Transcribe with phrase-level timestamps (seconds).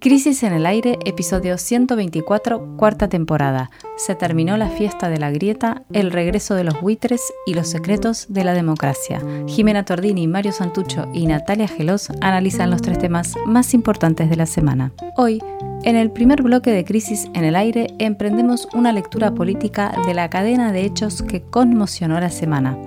[0.00, 3.70] Crisis en el aire, episodio 124, cuarta temporada.
[3.96, 8.26] Se terminó la fiesta de la grieta, el regreso de los buitres y los secretos
[8.28, 9.22] de la democracia.
[9.46, 14.46] Jimena Tordini, Mario Santucho y Natalia Gelos analizan los tres temas más importantes de la
[14.46, 14.92] semana.
[15.16, 15.42] Hoy,
[15.84, 20.30] en el primer bloque de Crisis en el aire, emprendemos una lectura política de la
[20.30, 22.78] cadena de hechos que conmocionó la semana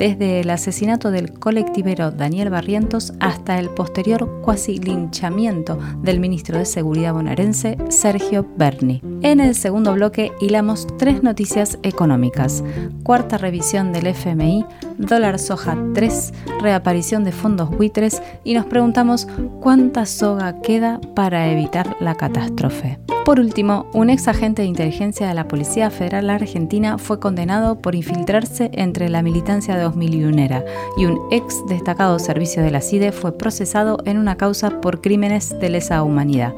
[0.00, 6.64] desde el asesinato del colectivero Daniel Barrientos hasta el posterior cuasi linchamiento del ministro de
[6.64, 9.02] Seguridad bonaerense Sergio Berni.
[9.20, 12.64] En el segundo bloque hilamos tres noticias económicas.
[13.02, 14.64] Cuarta revisión del FMI,
[14.96, 16.32] dólar soja 3,
[16.62, 19.28] reaparición de fondos buitres y nos preguntamos
[19.60, 22.98] cuánta soga queda para evitar la catástrofe.
[23.24, 27.94] Por último, un ex agente de inteligencia de la Policía Federal Argentina fue condenado por
[27.94, 30.64] infiltrarse entre la militancia de 2001
[30.96, 35.58] y un ex destacado servicio de la CIDE fue procesado en una causa por crímenes
[35.58, 36.54] de lesa humanidad.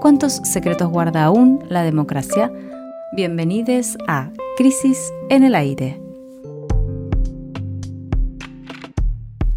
[0.00, 2.52] ¿Cuántos secretos guarda aún la democracia?
[3.12, 6.00] Bienvenidos a Crisis en el Aire.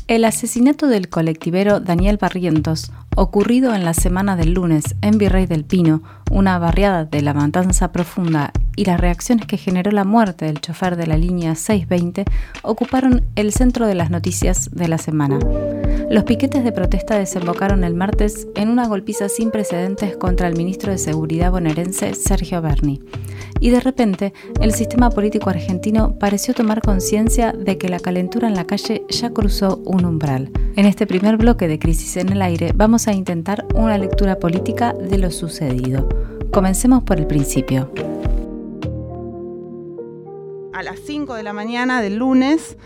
[0.07, 5.65] El asesinato del colectivero Daniel Barrientos, ocurrido en la semana del lunes en Virrey del
[5.65, 10.61] Pino, una barriada de la Matanza Profunda y las reacciones que generó la muerte del
[10.61, 12.23] chofer de la línea 620
[12.63, 15.37] ocuparon el centro de las noticias de la semana.
[16.09, 20.91] Los piquetes de protesta desembocaron el martes en una golpiza sin precedentes contra el ministro
[20.91, 23.01] de Seguridad bonaerense Sergio Berni.
[23.59, 28.55] Y de repente, el sistema político argentino pareció tomar conciencia de que la calentura en
[28.55, 30.51] la calle ya cruzó un umbral.
[30.75, 34.93] En este primer bloque de Crisis en el Aire vamos a intentar una lectura política
[34.93, 36.07] de lo sucedido.
[36.51, 37.91] Comencemos por el principio.
[40.73, 42.77] A las 5 de la mañana del lunes,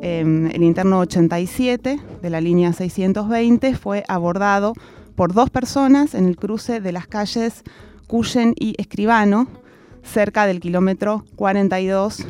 [0.00, 4.74] em, el interno 87 de la línea 620 fue abordado
[5.16, 7.62] por dos personas en el cruce de las calles
[8.06, 9.48] Cuyen y Escribano,
[10.02, 12.26] cerca del kilómetro 42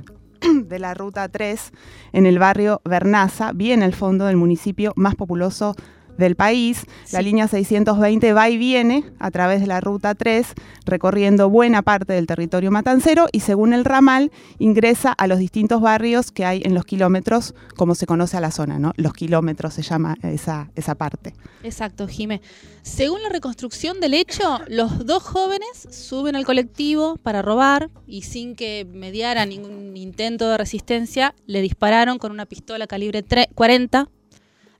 [0.64, 1.72] de la ruta 3
[2.12, 5.74] en el barrio Bernaza, bien al fondo del municipio más populoso
[6.16, 6.84] del país.
[7.12, 10.46] La línea 620 va y viene a través de la ruta 3,
[10.84, 16.30] recorriendo buena parte del territorio matancero y según el ramal ingresa a los distintos barrios
[16.30, 18.92] que hay en los kilómetros, como se conoce a la zona, ¿no?
[18.96, 21.34] Los kilómetros se llama esa, esa parte.
[21.62, 22.40] Exacto, Jimé.
[22.82, 28.56] Según la reconstrucción del hecho, los dos jóvenes suben al colectivo para robar y sin
[28.56, 33.24] que mediara ningún intento de resistencia, le dispararon con una pistola calibre
[33.54, 34.08] 40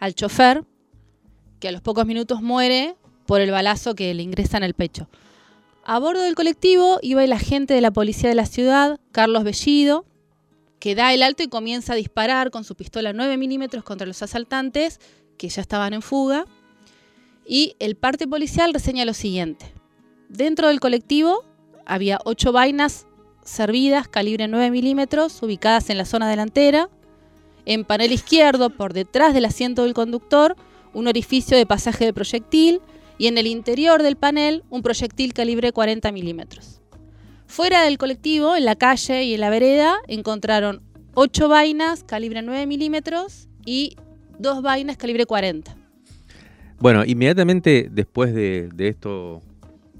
[0.00, 0.64] al chofer
[1.62, 5.08] que a los pocos minutos muere por el balazo que le ingresa en el pecho.
[5.84, 10.04] A bordo del colectivo iba el agente de la policía de la ciudad, Carlos Bellido,
[10.80, 14.22] que da el alto y comienza a disparar con su pistola 9 milímetros contra los
[14.22, 14.98] asaltantes,
[15.38, 16.46] que ya estaban en fuga.
[17.46, 19.72] Y el parte policial reseña lo siguiente.
[20.28, 21.44] Dentro del colectivo
[21.86, 23.06] había ocho vainas
[23.44, 26.88] servidas calibre 9 milímetros ubicadas en la zona delantera.
[27.66, 30.56] En panel izquierdo, por detrás del asiento del conductor,
[30.94, 32.80] un orificio de pasaje de proyectil
[33.18, 36.80] y en el interior del panel un proyectil calibre 40 milímetros.
[37.46, 40.80] Fuera del colectivo, en la calle y en la vereda, encontraron
[41.14, 43.96] 8 vainas calibre 9 milímetros y
[44.38, 45.76] dos vainas calibre 40.
[46.80, 49.40] Bueno, inmediatamente después de, esto,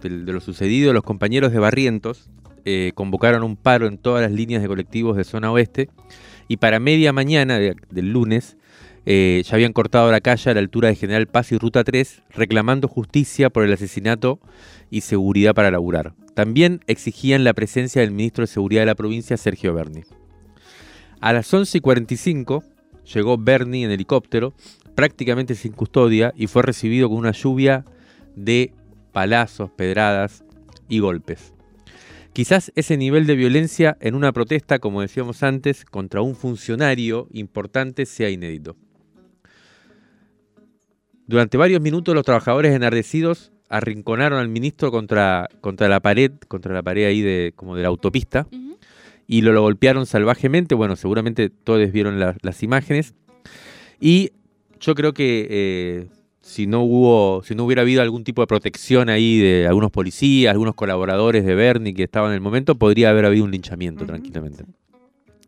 [0.01, 2.31] de, lo sucedido, los compañeros de Barrientos
[2.65, 5.91] eh, convocaron un paro en todas las líneas de colectivos de zona oeste
[6.49, 8.57] y para media mañana del lunes
[9.05, 12.23] eh, ya habían cortado la calle a la altura de General Paz y Ruta 3,
[12.31, 14.39] reclamando justicia por el asesinato
[14.91, 16.15] y seguridad para laburar.
[16.35, 20.03] También exigían la presencia del ministro de Seguridad de la provincia, Sergio Berni.
[21.21, 22.65] A las 11.45
[23.13, 24.55] llegó Berni en helicóptero,
[24.95, 27.85] prácticamente sin custodia, y fue recibido con una lluvia
[28.37, 28.73] de
[29.13, 30.45] palazos, pedradas
[30.89, 31.53] y golpes.
[32.33, 38.07] Quizás ese nivel de violencia en una protesta, como decíamos antes, contra un funcionario importante
[38.07, 38.77] sea inédito.
[41.27, 46.83] Durante varios minutos los trabajadores enardecidos arrinconaron al ministro contra, contra la pared, contra la
[46.83, 48.47] pared ahí de, como de la autopista,
[49.27, 50.75] y lo, lo, golpearon salvajemente.
[50.75, 53.15] Bueno, seguramente todos vieron las imágenes.
[53.99, 54.33] Y
[54.79, 56.07] yo creo que eh,
[56.43, 60.51] si no hubo, si no hubiera habido algún tipo de protección ahí de algunos policías,
[60.51, 64.65] algunos colaboradores de Bernie que estaban en el momento, podría haber habido un linchamiento tranquilamente.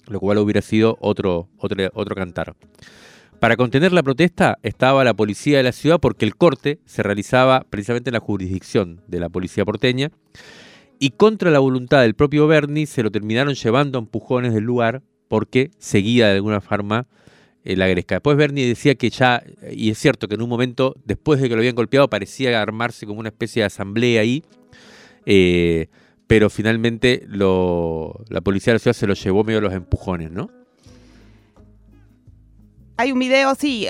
[0.07, 2.55] Lo cual hubiera sido otro, otro, otro cantar.
[3.45, 7.67] Para contener la protesta estaba la policía de la ciudad porque el corte se realizaba
[7.69, 10.11] precisamente en la jurisdicción de la policía porteña
[10.99, 15.03] y contra la voluntad del propio Berni se lo terminaron llevando a empujones del lugar
[15.29, 17.07] porque seguía de alguna forma
[17.65, 18.15] eh, la Gresca.
[18.15, 21.55] Después Bernie decía que ya, y es cierto que en un momento, después de que
[21.55, 24.43] lo habían golpeado, parecía armarse como una especie de asamblea ahí,
[25.27, 25.89] eh,
[26.27, 30.64] pero finalmente la policía de la ciudad se lo llevó medio a los empujones, ¿no?
[32.97, 33.89] Hay un video, sí,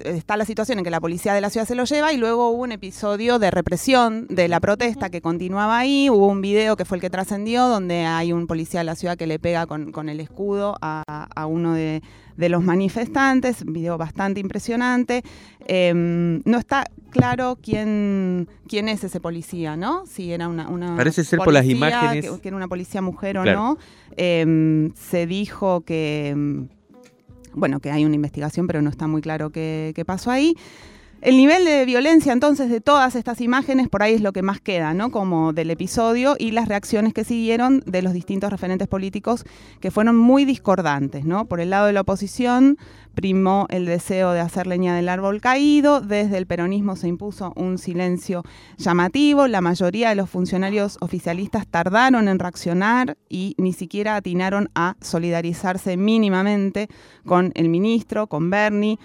[0.00, 2.50] está la situación en que la policía de la ciudad se lo lleva y luego
[2.50, 6.10] hubo un episodio de represión de la protesta que continuaba ahí.
[6.10, 9.16] Hubo un video que fue el que trascendió donde hay un policía de la ciudad
[9.16, 12.02] que le pega con, el escudo a, uno de,
[12.36, 15.22] los manifestantes, un video bastante impresionante.
[15.60, 20.04] Em, no está claro quién, quién es ese policía, ¿no?
[20.04, 22.28] Si era una, Parece ser por las imágenes.
[22.40, 23.78] Que, era una policía mujer o no.
[24.16, 26.68] Em, se dijo que em,
[27.56, 30.56] bueno, que hay una investigación, pero no está muy claro qué, pasó ahí.
[31.26, 34.60] El nivel de violencia entonces de todas estas imágenes por ahí es lo que más
[34.60, 35.10] queda, ¿no?
[35.10, 39.42] Como del episodio y las reacciones que siguieron de los distintos referentes políticos
[39.80, 41.46] que fueron muy discordantes, ¿no?
[41.46, 42.78] Por el lado de la oposición
[43.16, 47.78] primó el deseo de hacer leña del árbol caído, desde el peronismo se impuso un
[47.78, 48.44] silencio
[48.76, 54.94] llamativo, la mayoría de los funcionarios oficialistas tardaron en reaccionar y ni siquiera atinaron a
[55.00, 56.86] solidarizarse mínimamente
[57.24, 59.00] con el ministro, con Bernie.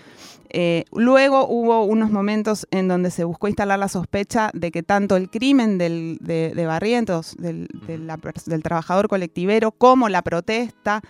[0.54, 5.16] Eh, luego hubo unos momentos en donde se buscó instalar la sospecha de que tanto
[5.16, 11.02] el crimen de, Barrientos, del, del trabajador colectivero, como la protesta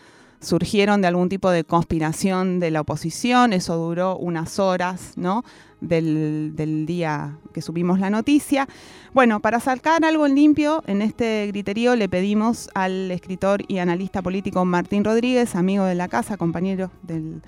[0.41, 3.53] surgieron de algún tipo de conspiración de la oposición.
[3.53, 5.43] Eso duró unas horas, ¿no?
[5.79, 8.67] Del, del, día que subimos la noticia.
[9.13, 14.21] Bueno, para sacar algo en limpio, en este griterío le pedimos al escritor y analista
[14.21, 17.41] político Martín Rodríguez, amigo de la casa, compañero del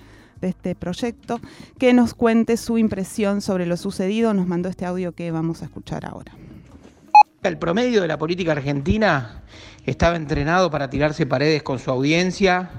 [0.43, 1.39] de este proyecto,
[1.79, 4.33] que nos cuente su impresión sobre lo sucedido.
[4.33, 6.33] Nos mandó este audio que vamos a escuchar ahora.
[7.41, 9.41] El promedio de la política argentina
[9.85, 12.69] estaba entrenado para tirarse paredes con su audiencia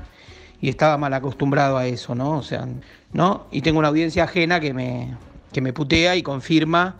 [0.60, 2.38] y estaba mal acostumbrado a eso, ¿no?
[2.38, 2.68] O sea,
[3.12, 3.46] ¿no?
[3.50, 5.16] Y tengo una audiencia ajena que me,
[5.52, 6.96] que me putea y confirma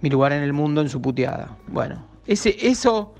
[0.00, 1.56] mi lugar en el mundo en su puteada.
[1.66, 3.14] Bueno, ese, eso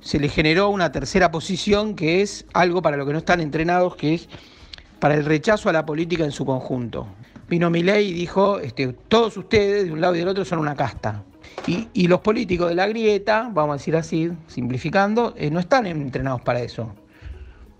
[0.00, 3.96] se le generó una tercera posición que es algo para lo que no están entrenados,
[3.96, 4.28] que es
[4.98, 7.06] para el rechazo a la política en su conjunto.
[7.48, 10.74] Vino Milei y dijo, este, todos ustedes de un lado y del otro son una
[10.74, 11.22] casta.
[11.66, 16.42] Y, los políticos de la grieta, vamos a decir así, simplificando, eh, no están entrenados
[16.42, 16.92] para eso.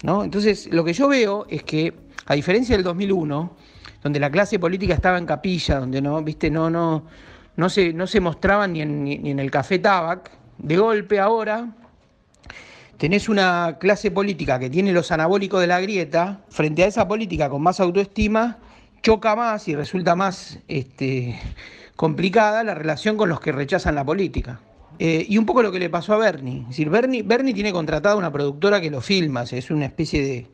[0.02, 0.22] ¿no?
[0.25, 1.93] Entonces, lo que yo veo es que,
[2.26, 3.56] a diferencia del 2001,
[4.02, 7.05] donde la clase política estaba en capilla, donde no, viste, no, no,
[7.56, 11.75] no se, no se mostraban ni en, ni en el café tabac, de golpe ahora
[12.99, 17.49] tenés una clase política que tiene los anabólicos de la grieta, frente a esa política
[17.49, 18.58] con más autoestima,
[19.02, 21.38] choca más y resulta más este,
[21.96, 24.61] complicada la relación con los que rechazan la política.
[24.99, 26.62] Eh, y un poco lo que le pasó a Bernie.
[26.62, 30.47] Es decir, Bernie, Bernie tiene contratada una productora que lo filma, es una especie de...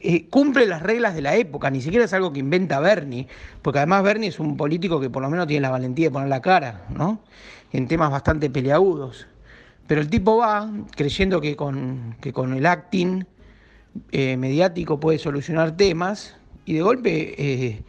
[0.00, 3.26] Eh, cumple las reglas de la época, ni siquiera es algo que inventa Bernie,
[3.62, 6.28] porque además Bernie es un político que por lo menos tiene la valentía de poner
[6.28, 7.20] la cara, ¿no?
[7.72, 9.26] En temas bastante peleagudos.
[9.86, 13.24] Pero el tipo va creyendo que con, que con el acting
[14.12, 17.82] eh, mediático puede solucionar temas y de golpe eh,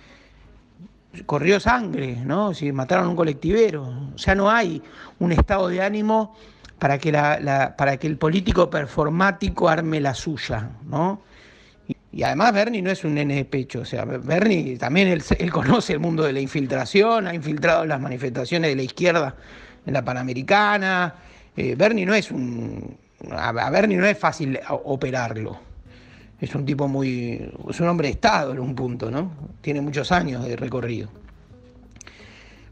[1.26, 2.54] corrió sangre, ¿no?
[2.54, 3.84] Si mataron a un colectivero.
[4.14, 4.82] O sea, no hay
[5.20, 6.36] un estado de ánimo
[6.80, 11.22] para que, la, para que el político performático arme la suya, ¿no?
[12.12, 15.52] Y, además Bernie no es un nene de pecho, o sea, Bernie también él, él
[15.52, 19.36] conoce el mundo de la infiltración, ha infiltrado las manifestaciones de la izquierda
[19.86, 21.16] en la Panamericana,
[21.58, 22.98] eh, Bernie no es un.
[23.32, 25.58] A Bernie no es fácil operarlo.
[26.40, 27.50] Es un tipo muy.
[27.70, 29.32] Es un hombre de Estado en un punto, ¿no?
[29.62, 31.10] Tiene muchos años de recorrido.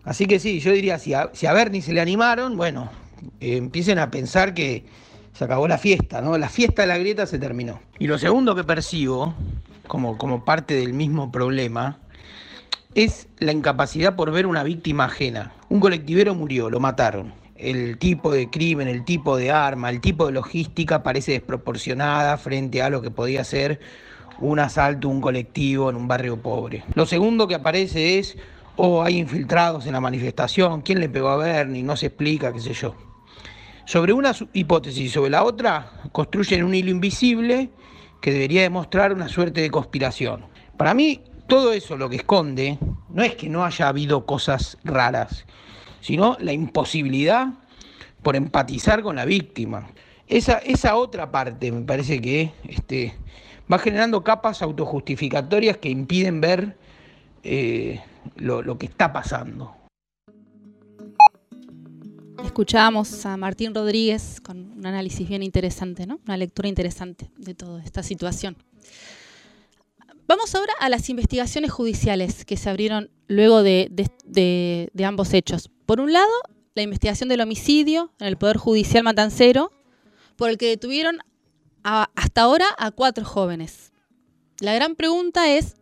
[0.03, 2.91] Así que sí, yo diría, si a, si a Bernie se le animaron, bueno,
[3.39, 4.83] eh, empiecen a pensar que
[5.31, 6.37] se acabó la fiesta, ¿no?
[6.37, 7.79] La fiesta de la grieta se terminó.
[7.99, 9.33] Y lo segundo que percibo,
[9.87, 11.99] como, como parte del mismo problema,
[12.95, 15.53] es la incapacidad por ver una víctima ajena.
[15.69, 20.25] Un colectivero murió, lo mataron el tipo de crimen, el tipo de arma, el tipo
[20.25, 23.79] de logística parece desproporcionada frente a lo que podía ser
[24.39, 26.83] un asalto, un colectivo en un barrio pobre.
[26.95, 28.37] Lo segundo que aparece es,
[28.75, 31.83] o oh, hay infiltrados en la manifestación, ¿quién le pegó a Bernie?
[31.83, 32.95] No se explica, qué sé yo.
[33.85, 37.69] Sobre una hipótesis y sobre la otra, construyen un hilo invisible
[38.21, 40.45] que debería demostrar una suerte de conspiración.
[40.77, 42.79] Para mí, todo eso lo que esconde
[43.09, 45.45] no es que no haya habido cosas raras,
[46.03, 47.53] sino la imposibilidad
[48.21, 49.89] por empatizar con la víctima.
[50.27, 53.13] Esa, esa otra parte me parece que este,
[53.71, 56.77] va generando capas autojustificatorias que impiden ver
[57.43, 58.01] eh,
[58.35, 59.73] lo, que está pasando.
[62.43, 66.19] Escuchábamos a Martín Rodríguez con un análisis bien interesante, ¿no?
[66.25, 68.57] Una lectura interesante de toda esta situación.
[70.27, 75.69] Vamos ahora a las investigaciones judiciales que se abrieron luego de, ambos hechos.
[75.85, 76.31] Por un lado,
[76.75, 79.71] la investigación del homicidio en el Poder Judicial Matancero,
[80.35, 81.19] por el que detuvieron
[81.83, 83.91] hasta ahora a cuatro jóvenes.
[84.59, 85.75] La gran pregunta es,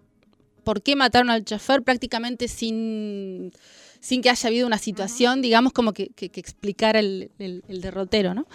[0.63, 3.51] ¿por qué mataron al chofer prácticamente sin,
[3.99, 8.47] sin que haya habido una situación, digamos, como que, explicara el, el derrotero, ¿no?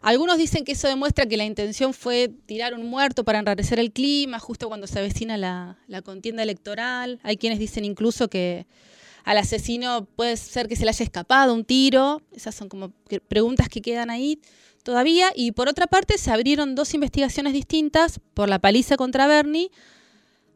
[0.00, 3.92] Algunos dicen que eso demuestra que la intención fue tirar un muerto para enrarecer el
[3.92, 7.18] clima, justo cuando se avecina la, contienda electoral.
[7.22, 8.66] Hay quienes dicen incluso que
[9.28, 12.22] al asesino puede ser que se le haya escapado un tiro.
[12.34, 12.92] Esas son como
[13.28, 14.40] preguntas que quedan ahí
[14.82, 15.30] todavía.
[15.36, 19.70] Y por otra parte, se abrieron dos investigaciones distintas por la paliza contra Bernie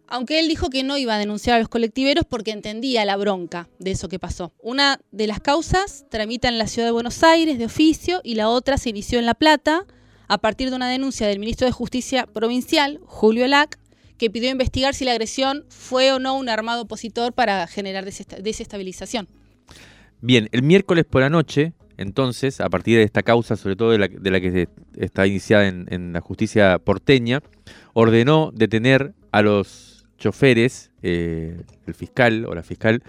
[0.09, 3.71] aunque él dijo que no iba a denunciar a los colectiveros porque entendía la bronca
[3.79, 4.53] de eso que pasó.
[4.61, 8.51] Una de las causas tramita en la ciudad de Buenos Aires de oficio y la
[8.51, 9.87] otra se inició en La Plata
[10.29, 13.79] a partir de una denuncia del ministro de Justicia provincial, Julio Lac,
[14.23, 19.27] que pidió investigar si la agresión fue o no un armado opositor para generar desestabilización.
[20.21, 23.99] Bien, el miércoles por la noche, entonces, a partir de esta causa, sobre todo de
[23.99, 27.43] la, que está iniciada en la justicia porteña,
[27.95, 33.03] ordenó detener a los choferes, eh, el fiscal o la fiscal,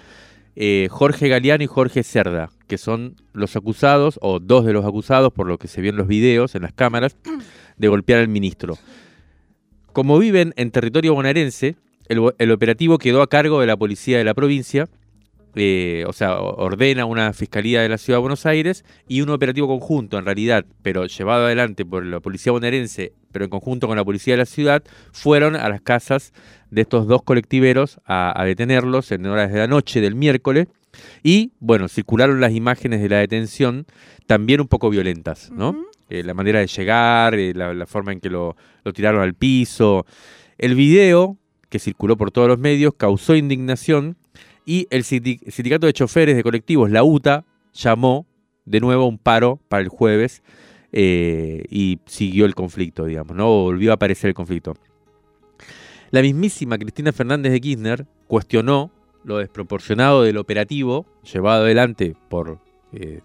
[0.56, 5.32] eh, Jorge Galeano y Jorge Cerda, que son los acusados, o dos de los acusados,
[5.32, 7.16] por lo que se vio en los videos, en las cámaras,
[7.78, 8.80] de golpear al ministro.
[9.94, 11.76] Como viven en territorio bonaerense,
[12.08, 14.90] el, operativo quedó a cargo de la policía de la provincia,
[15.54, 19.68] eh, o sea, ordena una fiscalía de la ciudad de Buenos Aires y un operativo
[19.68, 24.04] conjunto, en realidad, pero llevado adelante por la policía bonaerense, pero en conjunto con la
[24.04, 26.34] policía de la ciudad, fueron a las casas
[26.72, 30.70] de estos dos colectiveros a, detenerlos en horas de la noche del miércoles.
[31.22, 33.86] Y bueno, circularon las imágenes de la detención,
[34.26, 35.86] también un poco violentas, ¿no?
[36.14, 38.56] Eh, la manera de llegar, eh, la, forma en que lo,
[38.94, 40.06] tiraron al piso.
[40.60, 41.40] El video,
[41.70, 44.16] que circuló por todos los medios, causó indignación
[44.64, 48.28] y el sindicato de choferes de colectivos, la UTA, llamó
[48.66, 50.44] de nuevo un paro para el jueves
[50.92, 53.48] eh, y siguió el conflicto, digamos, ¿no?
[53.48, 54.76] Volvió a aparecer el conflicto.
[56.12, 58.92] La mismísima Cristina Fernández de Kirchner cuestionó
[59.24, 62.60] lo desproporcionado del operativo llevado adelante por,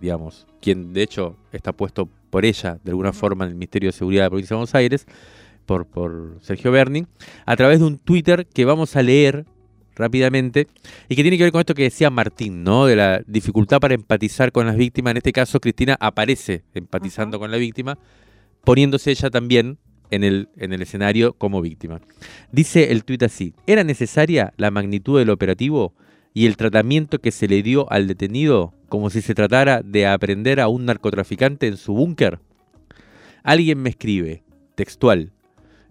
[0.01, 3.93] digamos, quien de hecho está puesto por ella de alguna forma en el Ministerio de
[3.93, 5.07] Seguridad de la Provincia de Buenos Aires,
[5.67, 7.07] por, por Sergio Berni,
[7.45, 9.45] a través de un Twitter que vamos a leer
[9.99, 10.69] rápidamente
[11.09, 12.87] y que tiene que ver con esto que decía Martín, ¿no?
[12.87, 15.11] De la dificultad para empatizar con las víctimas.
[15.11, 17.99] En este caso, Cristina aparece empatizando con la víctima,
[18.65, 19.79] poniéndose ella también
[20.11, 22.01] en el, en el escenario como víctima.
[22.53, 25.95] Dice el tuit así, ¿era necesaria la magnitud del operativo
[26.35, 30.61] y el tratamiento que se le dio al detenido como si se tratara de aprender
[30.61, 32.41] a un narcotraficante en su búnker?
[33.43, 34.43] Alguien me escribe,
[34.75, 35.33] textual,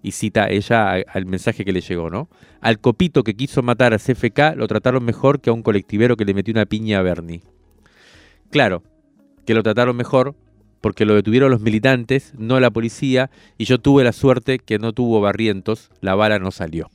[0.01, 2.29] y cita ella al mensaje que le llegó, ¿no?
[2.61, 6.25] Al copito que quiso matar a CFK lo trataron mejor que a un colectivero que
[6.25, 7.41] le metió una piña a Bernie.
[8.49, 8.83] Claro,
[9.45, 10.35] que lo trataron mejor
[10.81, 14.93] porque lo detuvieron los militantes, no la policía, y yo tuve la suerte que no
[14.93, 16.89] tuvo barrientos, la bala no salió.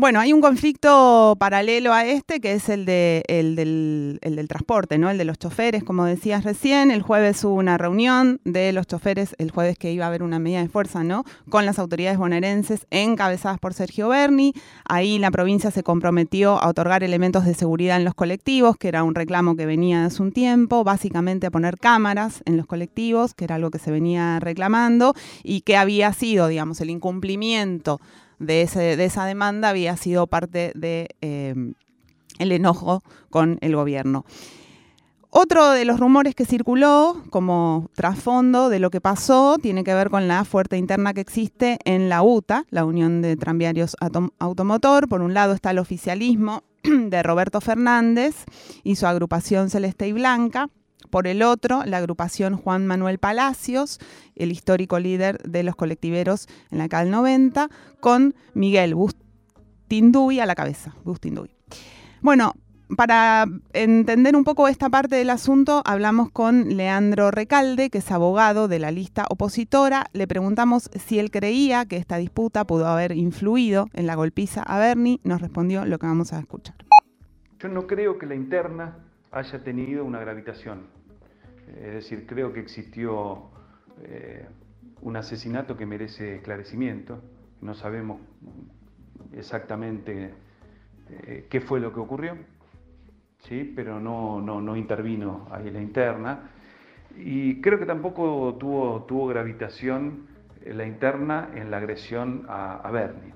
[0.00, 5.10] Bueno, hay un conflicto paralelo a este que es el, de, el, del, transporte, ¿no?
[5.10, 6.90] El de los choferes, como decías recién.
[6.90, 10.38] El jueves hubo una reunión de los choferes, el jueves que iba a haber una
[10.38, 11.24] medida de fuerza, ¿no?
[11.50, 14.54] Con las autoridades bonaerenses encabezadas por Sergio Berni.
[14.86, 19.04] Ahí la provincia se comprometió a otorgar elementos de seguridad en los colectivos, que era
[19.04, 23.44] un reclamo que venía hace un tiempo, básicamente a poner cámaras en los colectivos, que
[23.44, 25.12] era algo que se venía reclamando
[25.44, 28.00] y que había sido, digamos, el incumplimiento
[28.40, 31.54] de, esa demanda había sido parte de eh,
[32.38, 34.24] el enojo con el gobierno.
[35.32, 40.10] Otro de los rumores que circuló como trasfondo de lo que pasó tiene que ver
[40.10, 43.96] con la fuerte interna que existe en la UTA, la Unión de Tranviarios
[44.40, 45.08] Automotor.
[45.08, 48.44] Por un lado está el oficialismo de Roberto Fernández
[48.82, 50.68] y su agrupación Celeste y Blanca,
[51.10, 53.98] por el otro, la agrupación Juan Manuel Palacios,
[54.36, 57.68] el histórico líder de los colectiveros en la CAL 90,
[58.00, 60.94] con Miguel Bustinduy a la cabeza.
[61.04, 61.50] Bustinduy.
[62.22, 62.54] Bueno,
[62.96, 68.66] para entender un poco esta parte del asunto, hablamos con Leandro Recalde, que es abogado
[68.66, 70.06] de la lista opositora.
[70.12, 74.78] Le preguntamos si él creía que esta disputa pudo haber influido en la golpiza a
[74.78, 75.20] Bernie.
[75.22, 76.74] Nos respondió lo que vamos a escuchar.
[77.60, 78.96] Yo no creo que la interna
[79.30, 80.99] haya tenido una gravitación.
[81.76, 83.50] Es decir, creo que existió
[84.02, 84.46] eh,
[85.02, 87.22] un asesinato que merece esclarecimiento.
[87.60, 88.20] No sabemos
[89.32, 90.34] exactamente
[91.10, 92.36] eh, qué fue lo que ocurrió,
[93.40, 93.72] ¿sí?
[93.74, 96.50] pero no, no, intervino ahí la interna.
[97.16, 100.28] Y creo que tampoco tuvo, tuvo gravitación
[100.64, 103.34] la interna en la agresión a, Bernie.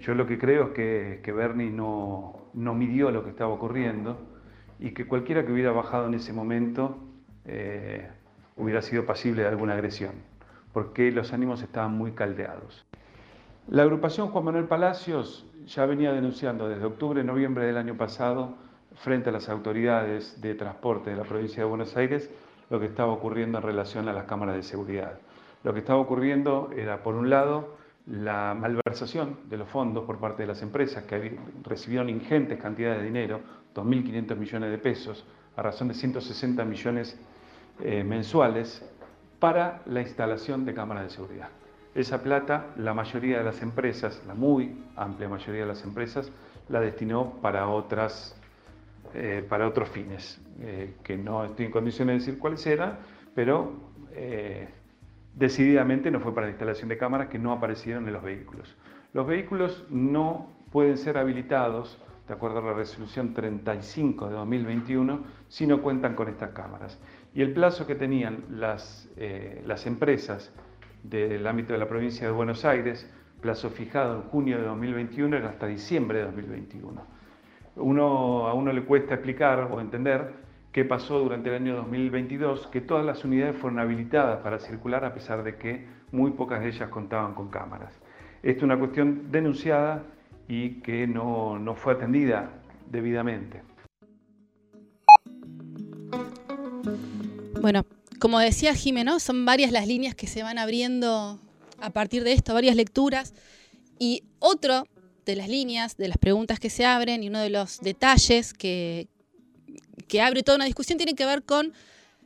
[0.00, 4.18] Yo lo que creo es que, que Bernie no, no, midió lo que estaba ocurriendo
[4.78, 7.07] y que cualquiera que hubiera bajado en ese momento
[7.48, 8.06] eh,
[8.56, 10.12] hubiera sido pasible de alguna agresión,
[10.72, 12.86] porque los ánimos estaban muy caldeados.
[13.68, 18.54] La agrupación Juan Manuel Palacios ya venía denunciando desde octubre, noviembre del año pasado,
[18.96, 22.30] frente a las autoridades de transporte de la provincia de Buenos Aires,
[22.70, 25.18] lo que estaba ocurriendo en relación a las cámaras de seguridad.
[25.64, 27.76] Lo que estaba ocurriendo era, por un lado,
[28.06, 33.04] la malversación de los fondos por parte de las empresas que recibieron ingentes cantidades de
[33.04, 33.40] dinero,
[33.74, 35.26] 2.500 millones de pesos,
[35.56, 37.18] a razón de 160 millones
[37.82, 38.84] eh, mensuales,
[39.38, 41.48] para la instalación de cámaras de seguridad.
[41.94, 46.30] Esa plata, la mayoría de las empresas, la muy amplia mayoría de las empresas,
[46.68, 48.36] la destinó para, otras,
[49.14, 52.98] eh, para otros fines, eh, que no estoy en condiciones de decir cuáles eran,
[53.34, 53.86] pero
[55.34, 58.76] decididamente no fue para la instalación de cámaras que no aparecieron en los vehículos.
[59.12, 65.66] Los vehículos no pueden ser habilitados, de acuerdo a la resolución 35 de 2021, si
[65.66, 66.98] no cuentan con estas cámaras.
[67.38, 69.08] Y el plazo que tenían las,
[69.64, 70.52] las empresas
[71.04, 73.08] del ámbito de la provincia de Buenos Aires,
[73.40, 77.00] plazo fijado en junio de 2021, era hasta diciembre de 2021.
[77.76, 80.32] Uno, a uno le cuesta explicar o entender
[80.72, 85.14] qué pasó durante el año 2022, que todas las unidades fueron habilitadas para circular a
[85.14, 87.96] pesar de que muy pocas de ellas contaban con cámaras.
[88.42, 90.02] Esto es una cuestión denunciada
[90.48, 92.50] y que no, no fue atendida
[92.90, 93.62] debidamente.
[97.60, 97.86] Bueno,
[98.18, 101.40] como decía Jimeno, son varias las líneas que se van abriendo
[101.80, 103.34] a partir de esto, varias lecturas.
[103.98, 104.84] Y otro
[105.26, 109.08] de las líneas, de las preguntas que se abren y uno de los detalles que,
[110.20, 111.72] abre toda una discusión tiene que ver con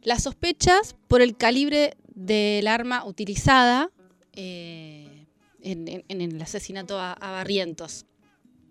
[0.02, 3.90] las sospechas por el calibre del arma utilizada
[4.34, 5.26] eh,
[5.62, 8.06] en, el asesinato a Barrientos.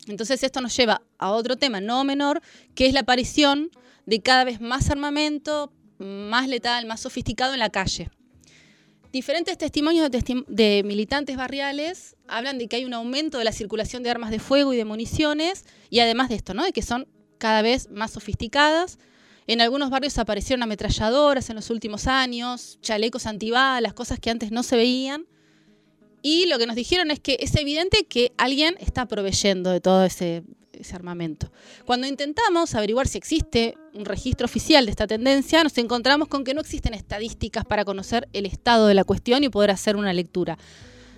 [0.08, 2.42] Entonces esto nos lleva a otro tema no menor,
[2.74, 3.70] que es la aparición
[4.06, 8.10] de cada vez más armamento, más letal, más sofisticado en la calle.
[9.12, 14.10] Diferentes testimonios de, militantes barriales hablan de que hay un aumento de la circulación de
[14.10, 16.64] armas de fuego y de municiones, y además de esto, ¿no?
[16.64, 19.00] de que son cada vez más sofisticadas.
[19.48, 24.64] En algunos barrios aparecieron ametralladoras en los últimos años, chalecos antibalas, cosas que antes no
[24.64, 25.26] se veían.
[26.22, 30.06] Y lo que nos dijeron es que es evidente que alguien está proveyendo de todo
[30.06, 31.52] ese ese armamento.
[31.86, 36.54] Cuando intentamos averiguar si existe un registro oficial de esta tendencia, nos encontramos con que
[36.54, 40.58] no existen estadísticas para conocer el estado de la cuestión y poder hacer una lectura.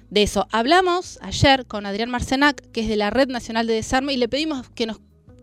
[0.09, 4.13] De eso hablamos ayer con Adrián Marcenac, que es de la Red Nacional de Desarme,
[4.13, 4.99] y le pedimos que nos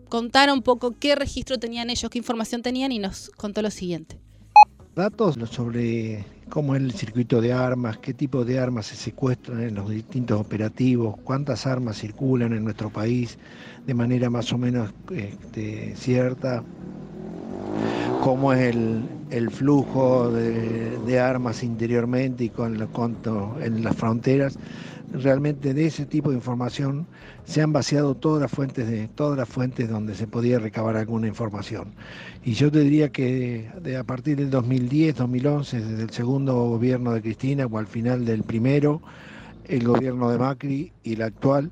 [0.07, 4.19] contara un poco qué registro tenían ellos, qué información tenían, y nos contó lo siguiente.
[4.95, 9.73] Datos sobre cómo es el circuito de armas, qué tipo de armas se secuestran en
[9.75, 13.37] los distintos operativos, cuántas armas circulan en nuestro país
[13.87, 16.65] de manera más o menos este, cierta,
[18.21, 18.75] cómo es
[19.29, 24.57] el, flujo de, armas interiormente y con conto en las fronteras.
[25.13, 27.07] Realmente de ese tipo de información
[27.45, 31.27] se han vaciado todas las fuentes de todas las fuentes donde se podía recabar alguna
[31.27, 31.93] información.
[32.43, 37.21] Y yo te diría que a partir del 2010, 2011, desde el segundo gobierno de
[37.21, 39.01] Cristina o al final del primero,
[39.67, 41.71] el gobierno de Macri y el actual,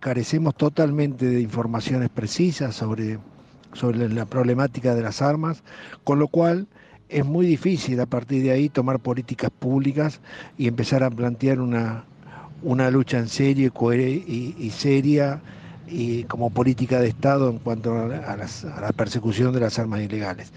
[0.00, 3.18] carecemos totalmente de informaciones precisas sobre,
[3.72, 5.62] sobre la problemática de las armas,
[6.04, 6.66] con lo cual
[7.08, 10.20] es muy difícil a partir de ahí tomar políticas públicas
[10.58, 12.04] y empezar a plantear una,
[12.62, 15.40] una lucha en serio y, y seria
[15.88, 20.52] y como política de Estado en cuanto a, la persecución de las armas ilegales.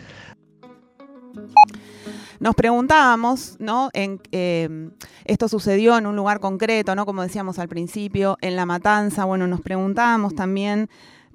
[2.40, 3.90] Nos preguntábamos, ¿no?
[3.94, 4.92] Em,
[5.26, 7.06] esto sucedió en un lugar concreto, ¿no?
[7.06, 9.26] Como decíamos al principio, en La Matanza.
[9.26, 10.90] Bueno, nos preguntábamos también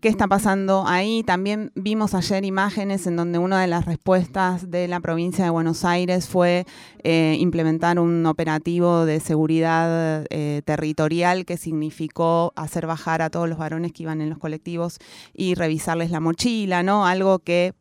[0.05, 1.23] qué está pasando ahí.
[1.23, 5.83] También vimos ayer imágenes en donde una de las respuestas de la provincia de Buenos
[5.83, 6.67] Aires fue
[7.03, 13.57] eh, implementar un operativo de seguridad eh, territorial que significó hacer bajar a todos los
[13.57, 14.99] varones que iban en los colectivos
[15.33, 17.07] y revisarles la mochila, ¿no?
[17.07, 17.73] Algo que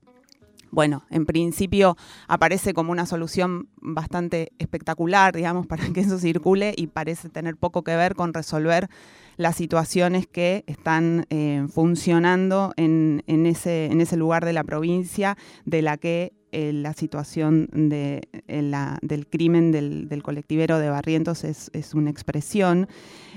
[0.71, 1.97] bueno, en principio
[2.29, 7.83] aparece como una solución bastante espectacular, digamos, para que eso circule y parece tener poco
[7.83, 8.89] que ver con resolver
[9.37, 15.81] las situaciones que están eh, funcionando en, ese, en ese lugar de la provincia de
[15.81, 18.21] la que eh, la situación de,
[19.01, 22.87] del crimen del, colectivero de Barrientos es, una expresión.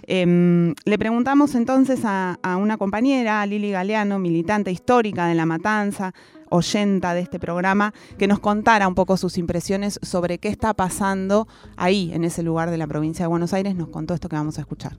[0.03, 6.13] Em, le preguntamos entonces a, una compañera, Lili Galeano, militante histórica de La Matanza,
[6.51, 11.49] oyenta de este programa, que nos contara un poco sus impresiones sobre qué está pasando
[11.79, 13.75] ahí, en ese lugar de la provincia de Buenos Aires.
[13.75, 14.99] Nos contó esto que vamos a escuchar.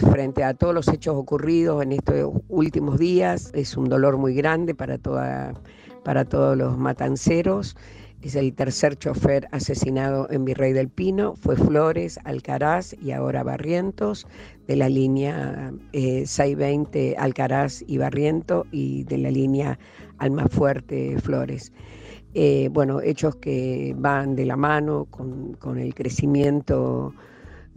[0.00, 4.74] Frente a todos los hechos ocurridos en estos últimos días, es un dolor muy grande
[4.74, 5.52] para, toda,
[6.04, 7.76] para todos los matanceros.
[8.22, 11.36] Es el tercer chofer asesinado en Virrey del Pino.
[11.36, 14.26] Fue Flores, Alcaraz y ahora Barrientos,
[14.66, 19.78] de la línea 620 eh, Alcaraz y Barriento y de la línea
[20.16, 21.72] Almafuerte Flores.
[22.32, 27.12] Eh, bueno, hechos que van de la mano con, con el crecimiento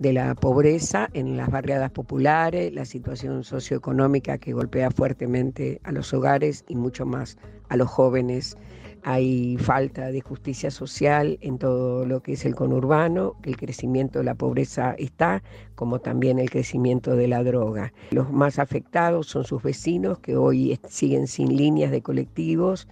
[0.04, 6.13] de la pobreza en las barriadas populares, la situación socioeconómica que golpea fuertemente a los
[6.13, 7.38] hogares y mucho más
[7.70, 8.58] a los jóvenes
[9.04, 14.26] hay falta de justicia social en todo lo que es el conurbano, el crecimiento de
[14.26, 15.42] la pobreza está,
[15.76, 17.94] como también el crecimiento de la droga.
[18.12, 22.88] Los más afectados son sus vecinos que hoy siguen sin líneas de colectivos.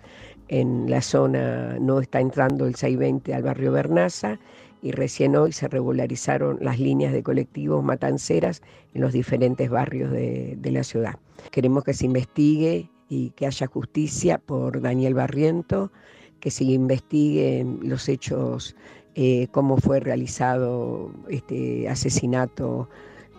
[0.47, 4.39] En la zona no está entrando el 620 al barrio Bernaza
[4.81, 8.61] y recién hoy se regularizaron las líneas de colectivos matanceras
[8.93, 11.19] en los diferentes barrios de, de la ciudad.
[11.51, 15.91] Queremos que se investigue y que haya justicia por Daniel Barriento,
[16.39, 18.75] que se investiguen los hechos,
[19.15, 22.89] eh, cómo fue realizado este asesinato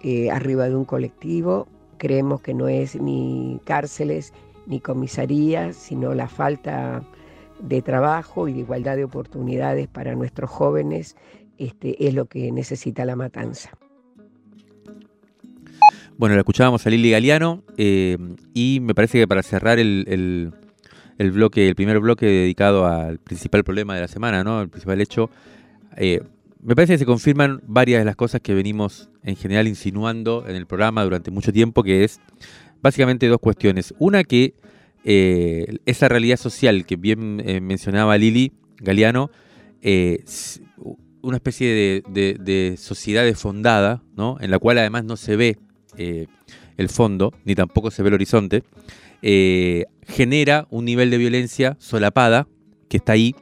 [0.02, 1.66] eh, arriba de un colectivo.
[1.96, 4.34] Creemos que no es ni cárceles
[4.66, 7.02] ni comisarías, sino la falta
[7.62, 11.16] de trabajo y de igualdad de oportunidades para nuestros jóvenes
[11.58, 13.70] este, es lo que necesita la matanza.
[16.18, 18.18] Bueno, la escuchábamos a Lili Galeano eh,
[18.52, 20.52] y me parece que para cerrar el,
[21.18, 24.60] bloque, el primer bloque dedicado al principal problema de la semana, ¿no?
[24.60, 25.30] El principal hecho,
[25.96, 26.20] eh,
[26.60, 30.54] me parece que se confirman varias de las cosas que venimos en general insinuando en
[30.54, 32.20] el programa durante mucho tiempo, que es
[32.82, 33.94] básicamente dos cuestiones.
[33.98, 34.54] Una que
[35.04, 39.30] eh, esa realidad social que bien mencionaba Lili Galeano,
[41.22, 44.36] una especie de, de, sociedad desfondada, ¿no?
[44.40, 45.58] en la cual además no se ve
[45.96, 46.26] eh,
[46.76, 48.64] el fondo, ni tampoco se ve el horizonte,
[49.22, 52.48] eh, genera un nivel de violencia solapada
[52.88, 53.36] que está ahí,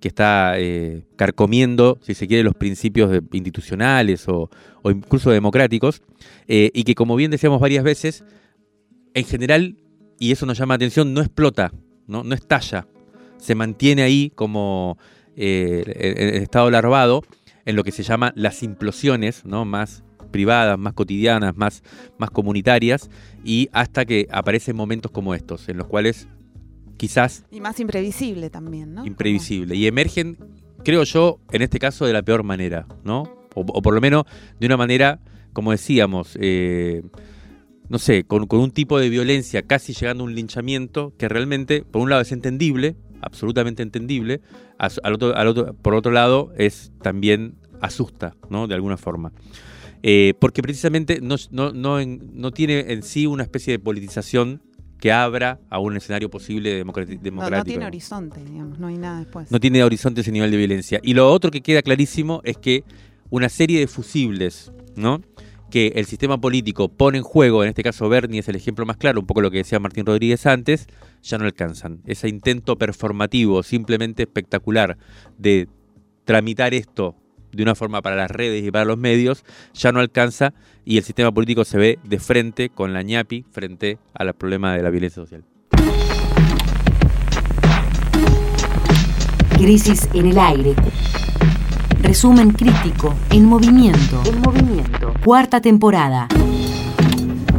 [0.00, 4.48] que está eh, carcomiendo, si se quiere, los principios institucionales o,
[4.84, 6.02] incluso democráticos,
[6.46, 8.24] y que como bien decíamos varias veces,
[9.14, 9.76] en general,
[10.18, 11.72] y eso nos llama la atención, no explota,
[12.06, 12.86] no, no estalla,
[13.38, 14.98] se mantiene ahí como
[15.36, 17.22] en estado larvado
[17.66, 19.64] en lo que se llama las implosiones ¿no?
[19.66, 21.82] más privadas, más cotidianas, más,
[22.18, 23.10] más comunitarias,
[23.44, 26.28] y hasta que aparecen momentos como estos, en los cuales
[26.96, 27.44] quizás...
[27.50, 29.06] Y más imprevisible también, ¿no?
[29.06, 29.74] Imprevisible.
[29.76, 30.36] Y emergen,
[30.84, 33.24] creo yo, en este caso de la peor manera, ¿no?
[33.54, 34.24] O, por lo menos
[34.60, 35.20] de una manera,
[35.54, 37.02] como decíamos, eh,
[37.88, 42.02] no sé, con, un tipo de violencia casi llegando a un linchamiento que realmente, por
[42.02, 44.40] un lado, es entendible, absolutamente entendible,
[44.78, 48.66] al otro, al otro, por otro lado, es también asusta, ¿no?
[48.66, 49.32] De alguna forma.
[50.02, 54.62] Eh, porque precisamente no, no, tiene en sí una especie de politización
[55.00, 57.20] que abra a un escenario posible democrático.
[57.40, 59.50] No, tiene horizonte, digamos, no hay nada después.
[59.50, 61.00] No tiene horizonte ese nivel de violencia.
[61.02, 62.84] Y lo otro que queda clarísimo es que
[63.30, 65.22] una serie de fusibles, ¿no?
[65.70, 68.96] Que el sistema político pone en juego, en este caso Bernie es el ejemplo más
[68.96, 70.86] claro, un poco lo que decía Martín Rodríguez antes,
[71.22, 72.00] ya no alcanzan.
[72.06, 74.96] Ese intento performativo, simplemente espectacular,
[75.38, 75.68] de
[76.24, 77.16] tramitar esto
[77.52, 80.52] de una forma para las redes y para los medios, ya no alcanza
[80.84, 84.82] y el sistema político se ve de frente con la ñapi frente al problema de
[84.82, 85.44] la violencia social.
[89.58, 90.74] Crisis en el aire.
[92.02, 94.22] Resumen crítico en movimiento.
[94.24, 95.12] En movimiento.
[95.24, 96.28] Cuarta temporada.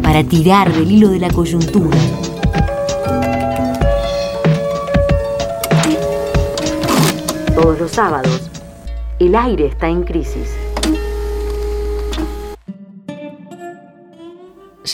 [0.01, 1.97] Para tirar del hilo de la coyuntura.
[7.55, 8.49] Todos los sábados
[9.19, 10.66] el aire está en crisis.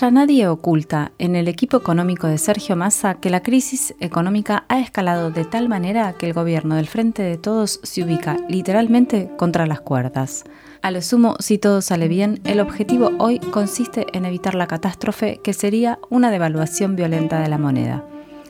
[0.03, 4.81] Ya nadie oculta en el equipo económico de Sergio Massa que la crisis económica ha
[4.81, 9.65] escalado de tal manera que el gobierno del Frente de Todos se ubica literalmente contra
[9.65, 10.43] las cuerdas.
[10.81, 15.39] A lo sumo, si todo sale bien, el objetivo hoy consiste en evitar la catástrofe
[15.41, 18.03] que sería una devaluación violenta de la moneda.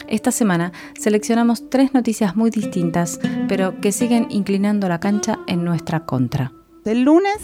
[0.08, 6.00] Esta semana seleccionamos tres noticias muy distintas, pero que siguen inclinando la cancha en nuestra
[6.00, 6.52] contra.
[6.84, 7.38] El lunes,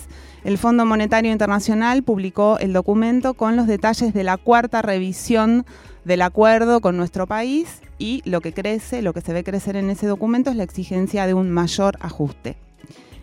[0.44, 5.66] el Fondo Monetario Internacional publicó el documento con los detalles de la cuarta revisión
[6.06, 9.90] del acuerdo con nuestro país y lo que crece, lo que se ve crecer en
[9.90, 12.58] ese documento es la exigencia de un mayor ajuste.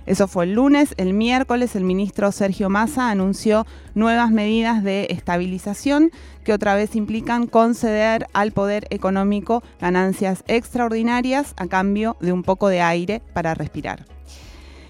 [0.05, 0.95] Eso fue el lunes.
[0.99, 6.13] El miércoles el ministro Sergio Massa anunció nuevas medidas de estabilización
[6.45, 12.69] que otra vez implican conceder al poder económico ganancias extraordinarias a cambio de un poco
[12.69, 14.16] de aire para respirar.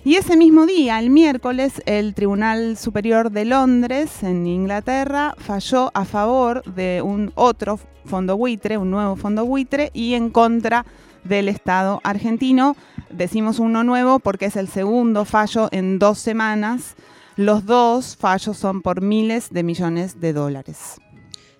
[0.07, 6.05] Y ese mismo día, el miércoles, el Tribunal Superior de Londres, en Inglaterra, falló a
[6.05, 10.87] favor de un otro fondo buitre, un nuevo fondo buitre, y en contra
[11.25, 12.77] del Estado argentino.
[13.11, 16.95] Decimos uno nuevo porque es el segundo fallo en dos semanas.
[17.35, 21.01] Los dos fallos son por miles de millones de dólares.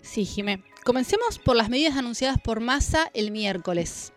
[0.03, 0.63] Sí, Jimé.
[0.85, 4.13] Comencemos por las medidas anunciadas por Massa el miércoles.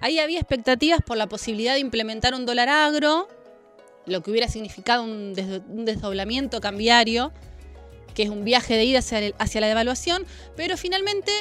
[0.00, 3.28] Ahí había expectativas por la posibilidad de implementar un dólar agro,
[4.06, 7.32] lo que hubiera significado un, desdoblamiento cambiario,
[8.14, 11.32] que es un viaje de ida hacia, hacia la devaluación, pero finalmente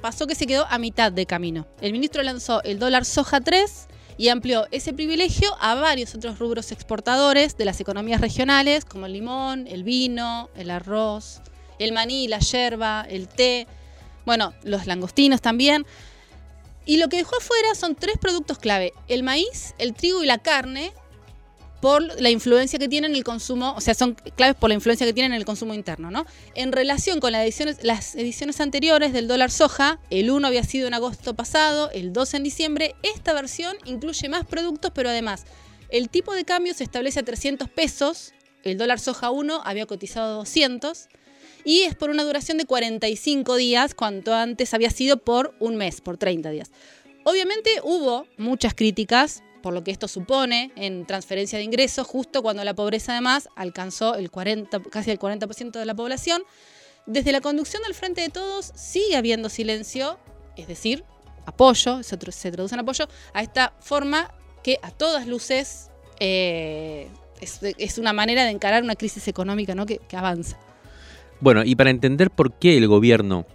[0.00, 1.66] pasó que se quedó a mitad de camino.
[1.80, 6.72] El ministro lanzó el dólar soja 3 y amplió ese privilegio a varios otros rubros
[6.72, 11.40] exportadores de las economías regionales, como el limón, el vino, el arroz,
[11.78, 13.68] el maní, la yerba, el té,
[14.26, 15.86] bueno, los langostinos también.
[16.84, 20.38] Y lo que dejó afuera son tres productos clave, el maíz, el trigo y la
[20.38, 20.92] carne,
[21.80, 25.06] por la influencia que tienen en el consumo, o sea, son claves por la influencia
[25.06, 26.26] que tienen en el consumo interno, ¿no?
[26.54, 30.88] En relación con las ediciones, las ediciones anteriores del dólar soja, el 1 había sido
[30.88, 35.44] en agosto pasado, el 2 en diciembre, esta versión incluye más productos, pero además
[35.90, 40.36] el tipo de cambio se establece a 300 pesos, el dólar soja 1 había cotizado
[40.38, 41.08] 200
[41.64, 46.00] y es por una duración de 45 días, cuanto antes había sido por un mes,
[46.00, 46.70] por 30 días.
[47.24, 52.64] Obviamente hubo muchas críticas por lo que esto supone en transferencia de ingresos, justo cuando
[52.64, 56.42] la pobreza además alcanzó el 40, casi el 40% de la población.
[57.06, 60.18] Desde la conducción del Frente de Todos sigue habiendo silencio,
[60.56, 61.04] es decir,
[61.46, 65.90] apoyo, se, traduce en apoyo, a esta forma que a todas luces
[66.20, 67.08] eh,
[67.40, 69.86] es, una manera de encarar una crisis económica ¿no?
[69.86, 70.58] que, que avanza.
[71.40, 73.46] Bueno, y para entender por qué el gobierno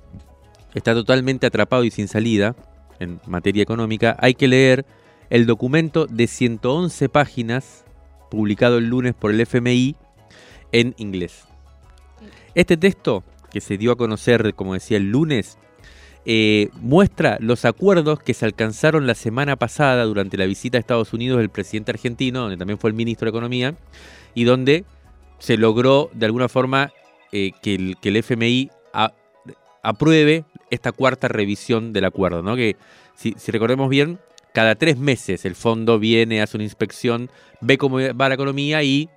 [0.73, 2.55] está totalmente atrapado y sin salida
[2.99, 4.85] en materia económica, hay que leer
[5.33, 7.85] el documento de 111 páginas
[8.29, 9.95] publicado el lunes por el FMI
[10.71, 11.45] en inglés.
[12.53, 15.57] Este texto, que se dio a conocer, como decía, el lunes,
[16.25, 21.13] eh, muestra los acuerdos que se alcanzaron la semana pasada durante la visita a Estados
[21.13, 23.75] Unidos del presidente argentino, donde también fue el ministro de Economía,
[24.35, 24.85] y donde
[25.39, 26.93] se logró de alguna forma
[27.31, 28.69] eh, que, el, FMI
[29.81, 32.55] apruebe esta cuarta revisión del acuerdo, ¿no?
[32.55, 32.75] Que
[33.15, 34.19] si, si recordemos bien,
[34.53, 39.09] cada tres meses el fondo viene, hace una inspección, ve cómo va la economía y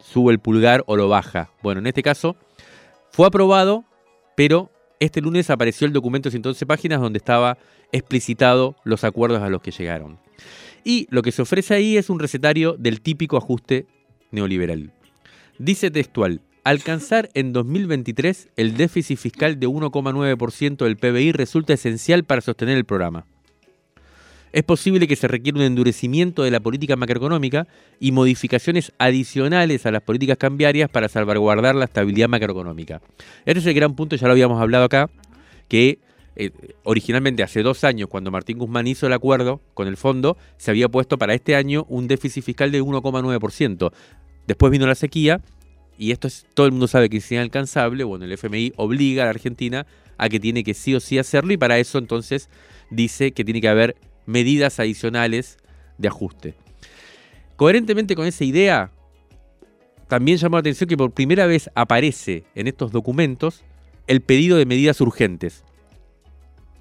[0.00, 1.50] sube el pulgar o lo baja.
[1.62, 2.36] Bueno, en este caso
[3.10, 3.84] fue aprobado,
[4.34, 7.58] pero este lunes apareció el documento de 111 páginas donde estaba
[7.92, 10.18] explicitado los acuerdos a los que llegaron.
[10.84, 13.86] Y lo que se ofrece ahí es un recetario del típico ajuste
[14.30, 14.92] neoliberal.
[15.58, 22.40] Dice textual, alcanzar en 2023 el déficit fiscal de 1,9% del PBI resulta esencial para
[22.40, 23.26] sostener el programa
[24.56, 27.68] es posible que se requiera un endurecimiento de la política macroeconómica
[28.00, 33.02] y modificaciones adicionales a las políticas cambiarias para salvaguardar la estabilidad macroeconómica.
[33.44, 35.10] Este es el gran punto, ya lo habíamos hablado acá,
[35.68, 35.98] que
[36.36, 36.52] eh,
[36.84, 40.88] originalmente hace dos años, cuando Martín Guzmán hizo el acuerdo con el fondo, se había
[40.88, 43.92] puesto para este año un déficit fiscal de 1,9%.
[44.46, 45.42] Después vino la sequía
[45.98, 48.04] y esto es, todo el mundo sabe que es inalcanzable.
[48.04, 51.52] Bueno, el FMI obliga a la Argentina a que tiene que sí o sí hacerlo
[51.52, 52.48] y para eso entonces
[52.90, 55.58] dice que tiene que haber medidas adicionales
[55.98, 56.54] de ajuste.
[57.56, 58.90] Coherentemente con esa idea,
[60.08, 63.64] también llamó la atención que por primera vez aparece en estos documentos
[64.06, 65.64] el pedido de medidas urgentes.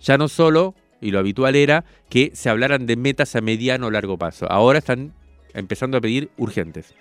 [0.01, 3.91] Ya no solo, y lo habitual era, que se hablaran de metas a mediano o
[3.91, 4.51] largo plazo.
[4.51, 5.13] Ahora están
[5.53, 6.93] empezando a pedir urgentes.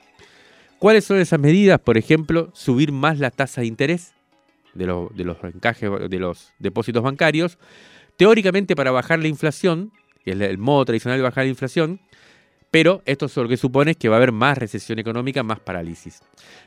[0.79, 1.81] ¿Cuáles son esas medidas?
[1.81, 4.15] Por ejemplo, subir más la tasa de interés
[4.75, 7.59] de, de los encajes de los depósitos bancarios,
[8.17, 9.93] teóricamente para bajar la inflación,
[10.31, 12.01] es el modo tradicional de bajar la inflación,
[12.75, 16.23] pero esto lo que supone que va a haber más recesión económica, más parálisis.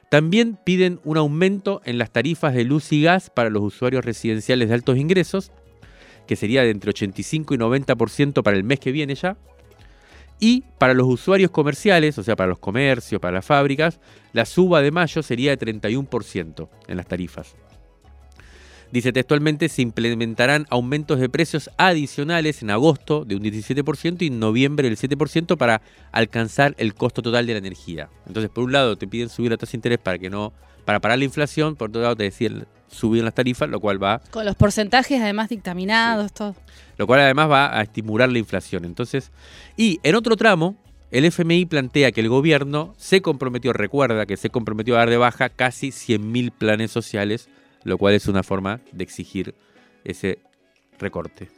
[0.09, 4.69] También piden un aumento en las tarifas de luz y gas para los usuarios residenciales
[4.69, 5.51] de altos ingresos,
[6.25, 9.35] que sería de entre 85 y 90% para el mes que viene ya.
[10.39, 13.99] Y para los usuarios comerciales, o sea, para los comercios, para las fábricas,
[14.31, 17.53] la suba de mayo sería de 31% en las tarifas.
[18.91, 24.39] Dice textualmente, se implementarán aumentos de precios adicionales en agosto de un 17% y en
[24.39, 28.09] noviembre del 7% para alcanzar el costo total de la energía.
[28.27, 30.53] Entonces, por un lado, te piden subir la tasa de interés para que no
[30.85, 34.21] para parar la inflación, por otro lado te decían subir las tarifas, lo cual va...
[34.31, 36.55] Con los porcentajes además dictaminados, todo.
[36.97, 38.85] Lo cual además va a estimular la inflación.
[38.85, 39.31] Entonces,
[39.75, 40.77] y en otro tramo,
[41.11, 45.17] el FMI plantea que el gobierno se comprometió, recuerda que se comprometió a dar de
[45.17, 47.49] baja casi 100.000 planes sociales,
[47.83, 49.55] lo cual es una forma de exigir
[50.03, 50.39] ese
[50.99, 51.49] recorte.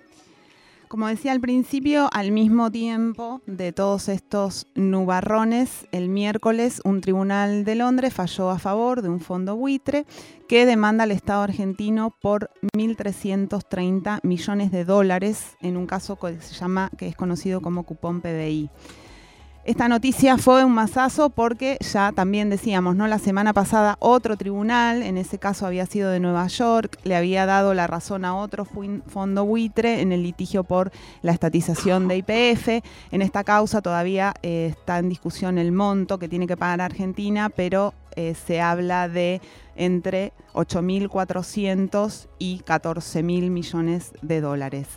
[0.89, 7.63] Como decía al principio, al mismo tiempo de todos estos nubarrones, el miércoles un tribunal
[7.63, 10.07] de Londres falló a favor de un fondo buitre
[10.47, 16.55] que demanda al Estado argentino por 1.330 millones de dólares en un caso que se
[16.55, 18.71] llama, que es conocido como cupón PBI.
[19.69, 23.05] Esta noticia fue un masazo porque ya también decíamos, ¿no?
[23.05, 27.45] La semana pasada otro tribunal, en ese caso había sido de Nueva York, le había
[27.45, 32.83] dado la razón a otro fondo buitre en el litigio por la estatización de IPF.
[33.11, 37.51] En esta causa todavía eh, está en discusión el monto que tiene que pagar Argentina,
[37.51, 39.39] pero eh, se habla de
[39.75, 44.87] entre 8.400 y 14.000 millones de dólares.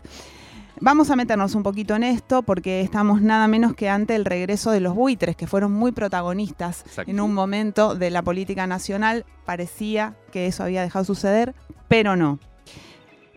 [0.80, 4.70] Vamos a meternos un poquito en esto porque estamos nada menos que ante el regreso
[4.70, 9.24] de los buitres, que fueron muy protagonistas en un momento de la política nacional.
[9.44, 11.54] Parecía que eso había dejado suceder,
[11.88, 12.38] pero no.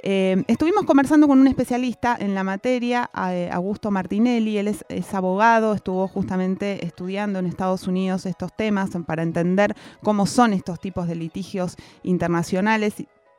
[0.08, 5.12] Eh, estuvimos conversando con un especialista en la materia, eh, Augusto Martinelli, él es, es,
[5.15, 11.08] abogado, estuvo justamente estudiando en Estados Unidos estos temas para entender cómo son estos tipos
[11.08, 12.93] de litigios internacionales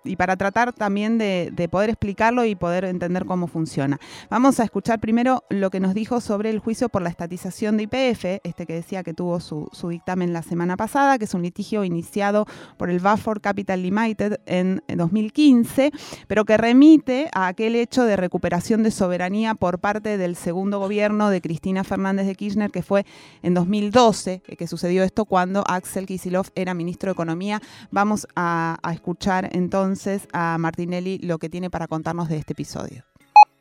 [0.07, 3.99] y para tratar también de, poder explicarlo y poder entender cómo funciona.
[4.31, 7.85] Vamos a escuchar primero lo que nos dijo sobre el juicio por la estatización de
[7.85, 11.85] IPF, este que decía que tuvo su, dictamen la semana pasada, que es un litigio
[11.85, 15.91] iniciado por el Bafford Capital Limited en 2015,
[16.29, 21.31] pero que remite a aquel hecho de recuperación de soberanía por parte del segundo gobierno
[21.31, 23.05] de Cristina Fernández de Kirchner, que fue
[23.43, 27.61] en 2012, eh, que sucedió esto cuando Axel Kisilov era ministro de Economía.
[27.91, 33.03] Vamos a escuchar entonces entonces a Martinelli lo que tiene para contarnos de este episodio.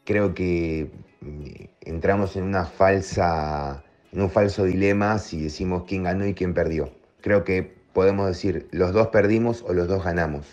[0.04, 1.44] Creo que mm,
[1.82, 6.92] entramos en un falso dilema si decimos quién ganó y quién perdió.
[7.22, 10.46] Creo que podemos decir los dos perdimos o los dos ganamos.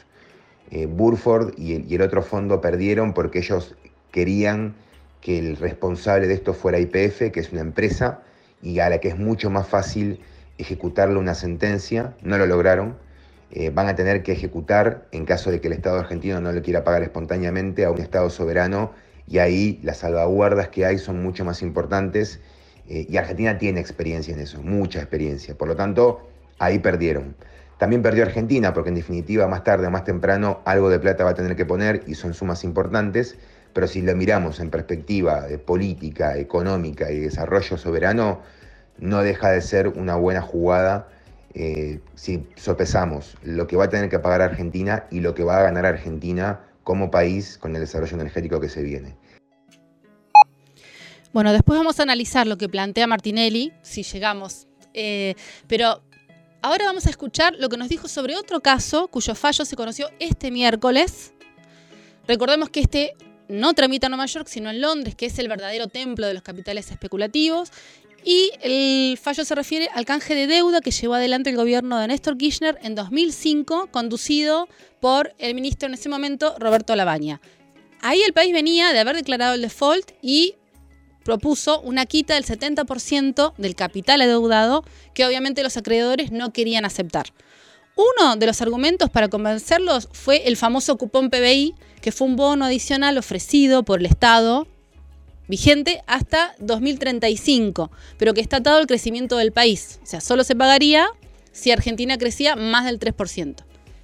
[0.70, 3.74] Eh, Burford y el, y el otro fondo perdieron porque ellos
[4.12, 4.76] querían
[5.20, 8.22] que el responsable de esto fuera IPF, que es una empresa,
[8.62, 10.20] y a la que es mucho más fácil
[10.58, 12.96] ejecutarle una sentencia, no lo lograron.
[13.54, 16.62] Eh, van a tener que ejecutar, en caso de que el Estado argentino no le
[16.62, 18.92] quiera pagar espontáneamente, a un Estado soberano
[19.28, 22.40] y ahí las salvaguardas que hay son mucho más importantes
[22.88, 25.54] eh, y Argentina tiene experiencia en eso, mucha experiencia.
[25.54, 26.26] Por lo tanto,
[26.58, 27.36] ahí perdieron.
[27.76, 31.30] También perdió Argentina porque en definitiva más tarde o más temprano algo de plata va
[31.30, 33.36] a tener que poner y son sumas importantes,
[33.74, 38.40] pero si lo miramos en perspectiva de política, económica y desarrollo soberano,
[38.98, 41.08] no deja de ser una buena jugada
[41.54, 45.58] eh, si sopesamos lo que va a tener que pagar Argentina y lo que va
[45.58, 49.16] a ganar Argentina como país con el desarrollo energético que se viene.
[51.32, 54.66] Bueno, después vamos a analizar lo que plantea Martinelli, si llegamos.
[54.92, 55.34] Eh,
[55.66, 56.02] pero
[56.60, 60.10] ahora vamos a escuchar lo que nos dijo sobre otro caso cuyo fallo se conoció
[60.18, 61.32] este miércoles.
[62.26, 63.14] Recordemos que este
[63.48, 66.42] no tramita en Nueva York, sino en Londres, que es el verdadero templo de los
[66.42, 67.70] capitales especulativos,
[68.24, 72.08] y el fallo se refiere al canje de deuda que llevó adelante el gobierno de
[72.08, 74.68] Néstor Kirchner en 2005, conducido
[75.00, 77.40] por el ministro en ese momento, Roberto Labaña.
[78.00, 80.56] Ahí el país venía de haber declarado el default y
[81.24, 87.32] propuso una quita del 70% del capital adeudado que obviamente los acreedores no querían aceptar.
[87.94, 92.64] Uno de los argumentos para convencerlos fue el famoso cupón PBI, que fue un bono
[92.64, 94.66] adicional ofrecido por el Estado
[95.48, 100.00] vigente hasta 2035, pero que está atado al crecimiento del país.
[100.02, 101.08] O sea, solo se pagaría
[101.52, 103.56] si Argentina crecía más del 3%.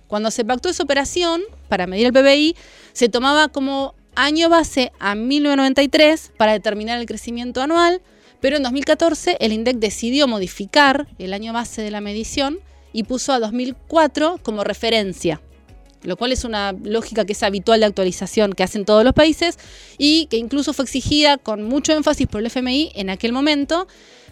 [0.07, 2.57] Cuando se pactó esa operación para medir el PBI,
[2.93, 8.01] se tomaba como año base a 1993 para determinar el crecimiento anual,
[8.41, 12.59] pero en 2014 el INDEC decidió modificar el año base de la medición
[12.93, 15.41] y puso a 2004 como referencia
[16.03, 19.59] lo cual es una lógica que es habitual de actualización que hacen todos los países
[19.99, 23.87] y que incluso fue exigida con mucho énfasis por el FMI en aquel momento.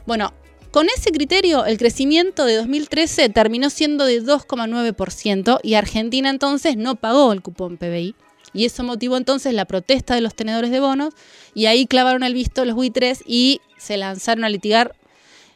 [0.06, 0.32] Bueno,
[0.70, 6.96] con ese criterio, el crecimiento de 2013 terminó siendo de 2,9% y Argentina entonces no
[6.96, 8.14] pagó el cupón PBI.
[8.52, 11.14] Y eso motivó entonces la protesta de los tenedores de bonos
[11.54, 14.94] y ahí clavaron el visto los buitres y se lanzaron a litigar.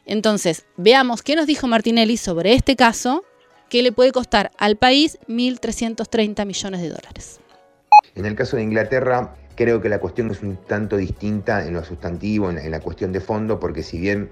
[0.06, 3.24] Entonces, veamos qué nos dijo Martinelli sobre este caso
[3.70, 7.40] que le puede costar al país 1.330 millones de dólares.
[8.14, 11.84] En el caso de Inglaterra, creo que la cuestión es un tanto distinta en lo
[11.84, 14.30] sustantivo, en la cuestión de fondo, porque si bien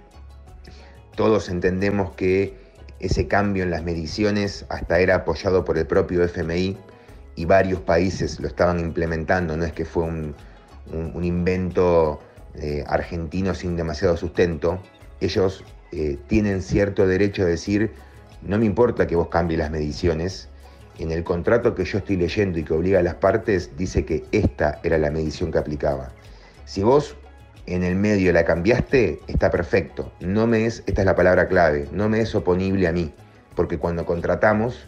[1.17, 2.55] todos entendemos que
[3.01, 6.77] ese cambio en las mediciones hasta era apoyado por el propio FMI
[7.37, 10.35] y varios países lo estaban implementando, no es que fue un,
[11.23, 12.21] invento
[12.55, 14.81] eh, argentino sin demasiado sustento,
[15.21, 17.93] ellos eh, tienen cierto derecho a decir,
[18.43, 20.49] no me importa que vos cambies las mediciones,
[20.99, 24.25] en el contrato que yo estoy leyendo y que obliga a las partes dice que
[24.33, 26.11] esta era la medición que aplicaba.
[26.65, 27.17] Si vos
[27.67, 30.13] en el medio la cambiaste, está perfecto.
[30.21, 33.13] No me es, esta es la palabra clave, no me es oponible a mí,
[33.55, 34.87] porque cuando contratamos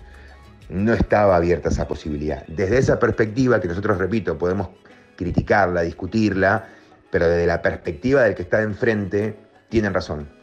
[0.69, 2.47] no estaba abierta esa posibilidad.
[2.47, 4.71] Desde esa perspectiva, que nosotros, repito, podemos
[5.17, 6.69] criticarla, discutirla,
[7.11, 9.37] pero desde la perspectiva del que está enfrente,
[9.69, 10.40] tienen razón.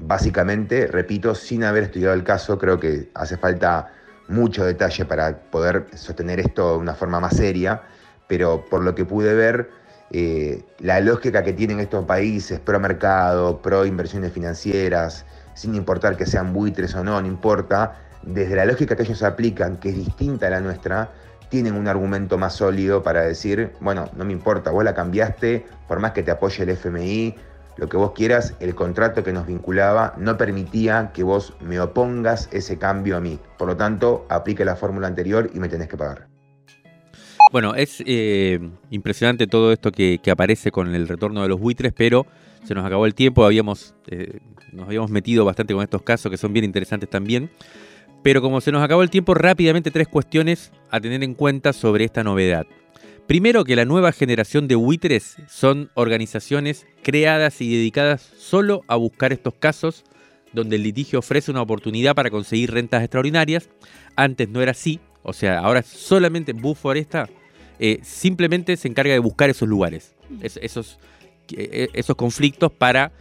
[0.00, 3.92] Básicamente, repito, sin haber estudiado el caso, creo que hace falta
[4.28, 7.82] mucho detalle para poder sostener esto de una forma más seria,
[8.28, 9.70] pero por lo que pude ver,
[10.10, 15.24] eh, la lógica que tienen estos países pro mercado, pro inversiones financieras,
[15.54, 19.78] sin importar que sean buitres o no, no importa, desde la lógica que ellos aplican,
[19.78, 21.10] que es distinta a la nuestra,
[21.48, 25.98] tienen un argumento más sólido para decir, bueno, no me importa, vos la cambiaste, por
[25.98, 27.34] más que te apoye el FMI,
[27.78, 32.48] lo que vos quieras, el contrato que nos vinculaba no permitía que vos me opongas
[32.52, 33.38] ese cambio a mí.
[33.56, 36.26] Por lo tanto, aplique la fórmula anterior y me tenés que pagar.
[37.52, 38.58] Bueno, es eh,
[38.90, 42.26] impresionante todo esto que, aparece con el retorno de los buitres, pero
[42.64, 44.40] se nos acabó el tiempo, habíamos, eh,
[44.72, 47.48] nos habíamos metido bastante con estos casos que son bien interesantes también.
[48.24, 52.04] Pero como se nos acabó el tiempo, rápidamente tres cuestiones a tener en cuenta sobre
[52.04, 52.66] esta novedad.
[53.28, 59.34] Primero que la nueva generación de buitres son organizaciones creadas y dedicadas solo a buscar
[59.34, 60.04] estos casos
[60.54, 63.68] donde el litigio ofrece una oportunidad para conseguir rentas extraordinarias.
[64.16, 67.28] Antes no era así, o sea, ahora solamente Buforesta
[67.78, 70.98] eh, simplemente se encarga de buscar esos lugares, esos,
[71.54, 73.12] eh, esos conflictos para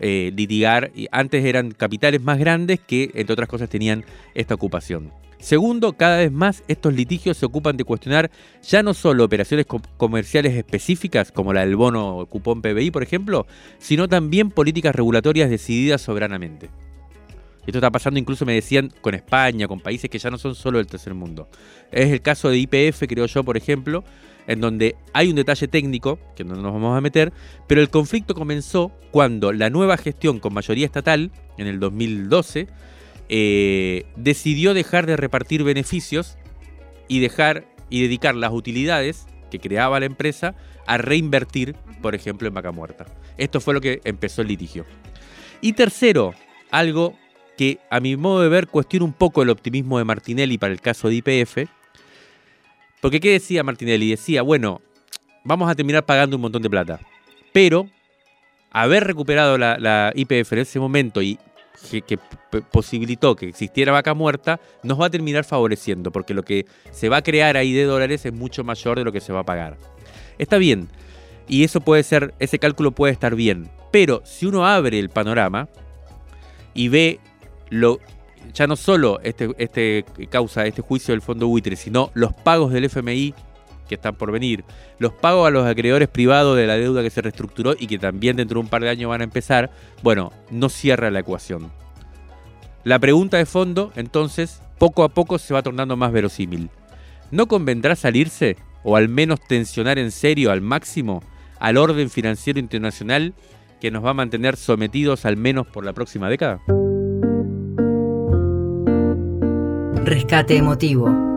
[0.00, 0.90] eh, litigar.
[1.12, 5.12] Antes eran capitales más grandes que, entre otras cosas, tenían esta ocupación.
[5.44, 8.30] Segundo, cada vez más estos litigios se ocupan de cuestionar
[8.62, 9.66] ya no solo operaciones
[9.98, 16.00] comerciales específicas, como la del bono cupón PBI, por ejemplo, sino también políticas regulatorias decididas
[16.00, 16.70] soberanamente.
[17.66, 20.78] Esto está pasando incluso, me decían, con España, con países que ya no son solo
[20.78, 21.50] del tercer mundo.
[21.92, 24.02] Es el caso de IPF, creo yo, por ejemplo,
[24.46, 27.34] en donde hay un detalle técnico, que no nos vamos a meter,
[27.66, 32.66] pero el conflicto comenzó cuando la nueva gestión con mayoría estatal, en el 2012,
[33.28, 36.36] eh, decidió dejar de repartir beneficios
[37.08, 40.54] y dejar y dedicar las utilidades que creaba la empresa
[40.86, 43.06] a reinvertir, por ejemplo, en vaca muerta.
[43.38, 44.84] Esto fue lo que empezó el litigio.
[45.60, 46.34] Y tercero,
[46.70, 47.16] algo
[47.56, 50.80] que a mi modo de ver cuestiona un poco el optimismo de Martinelli para el
[50.80, 51.70] caso de IPF,
[53.00, 54.10] porque ¿qué decía Martinelli?
[54.10, 54.80] Decía, bueno,
[55.44, 57.00] vamos a terminar pagando un montón de plata.
[57.52, 57.88] Pero
[58.70, 61.38] haber recuperado la, IPF en ese momento y
[62.06, 62.18] que,
[62.70, 67.18] posibilitó que existiera vaca muerta, nos va a terminar favoreciendo, porque lo que se va
[67.18, 69.76] a crear ahí de dólares es mucho mayor de lo que se va a pagar.
[70.38, 70.88] Está bien,
[71.48, 75.68] y eso puede ser, ese cálculo puede estar bien, pero si uno abre el panorama
[76.74, 77.20] y ve
[77.70, 78.00] lo,
[78.52, 82.84] ya no solo este, este causa este juicio del fondo buitre, sino los pagos del
[82.84, 83.34] FMI
[83.88, 84.64] que están por venir,
[84.98, 88.36] los pagos a los acreedores privados de la deuda que se reestructuró y que también
[88.36, 89.70] dentro de un par de años van a empezar,
[90.02, 91.70] bueno, no cierra la ecuación.
[92.84, 96.70] La pregunta de fondo, entonces, poco a poco se va tornando más verosímil.
[97.30, 101.22] ¿No convendrá salirse, o al menos tensionar en serio al máximo,
[101.58, 103.34] al orden financiero internacional
[103.80, 106.60] que nos va a mantener sometidos al menos por la próxima década?
[110.04, 111.33] Rescate emotivo.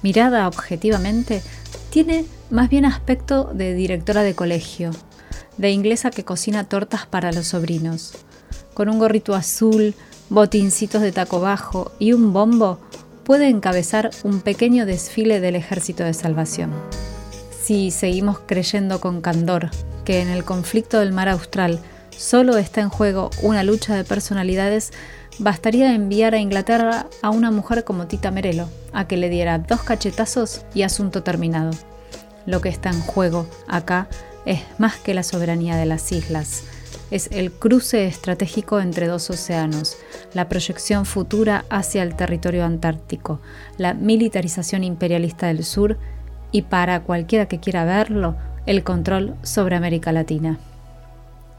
[0.01, 1.41] mirada objetivamente,
[1.89, 4.91] tiene más bien aspecto de directora de colegio,
[5.57, 8.13] de inglesa que cocina tortas para los sobrinos.
[8.73, 9.95] Con un gorrito azul,
[10.29, 12.79] botincitos de taco bajo y un bombo,
[13.25, 16.71] puede encabezar un pequeño desfile del Ejército de Salvación.
[17.69, 19.69] Si seguimos creyendo con candor
[20.03, 24.91] que en el conflicto del mar austral solo está en juego una lucha de personalidades,
[25.37, 29.83] bastaría enviar a Inglaterra a una mujer como Tita Merelo, a que le diera dos
[29.83, 31.69] cachetazos y asunto terminado.
[32.47, 34.07] Lo que está en juego acá
[34.47, 36.63] es más que la soberanía de las islas,
[37.11, 39.97] es el cruce estratégico entre dos océanos,
[40.33, 43.41] la proyección futura hacia el territorio antártico,
[43.77, 45.97] la militarización imperialista del sur
[46.51, 48.35] y para cualquiera que quiera verlo,
[48.65, 50.57] el control sobre América Latina.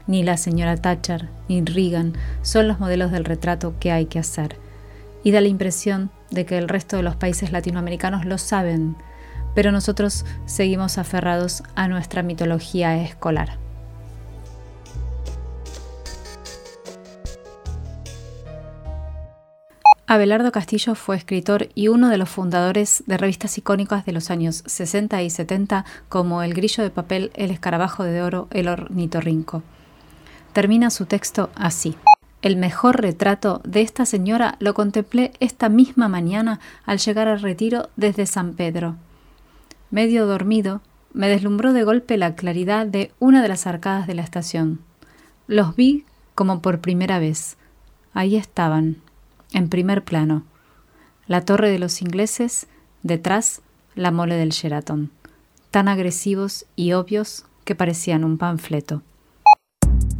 [0.07, 4.57] Ni la señora Thatcher ni Reagan son los modelos del retrato que hay que hacer.
[5.23, 8.95] Y da la impresión de que el resto de los países latinoamericanos lo saben,
[9.53, 13.57] pero nosotros seguimos aferrados a nuestra mitología escolar.
[20.11, 24.61] Abelardo Castillo fue escritor y uno de los fundadores de revistas icónicas de los años
[24.65, 29.63] 60 y 70 como El Grillo de Papel, El Escarabajo de Oro, El Ornitorrinco.
[30.51, 31.95] Termina su texto así.
[32.41, 37.89] El mejor retrato de esta señora lo contemplé esta misma mañana al llegar al retiro
[37.95, 38.97] desde San Pedro.
[39.91, 40.81] Medio dormido,
[41.13, 44.81] me deslumbró de golpe la claridad de una de las arcadas de la estación.
[45.47, 46.03] Los vi
[46.35, 47.55] como por primera vez.
[48.13, 48.97] Ahí estaban,
[49.53, 50.43] en primer plano.
[51.27, 52.67] La torre de los ingleses,
[53.03, 53.61] detrás
[53.95, 55.11] la mole del Sheraton,
[55.69, 59.03] tan agresivos y obvios que parecían un panfleto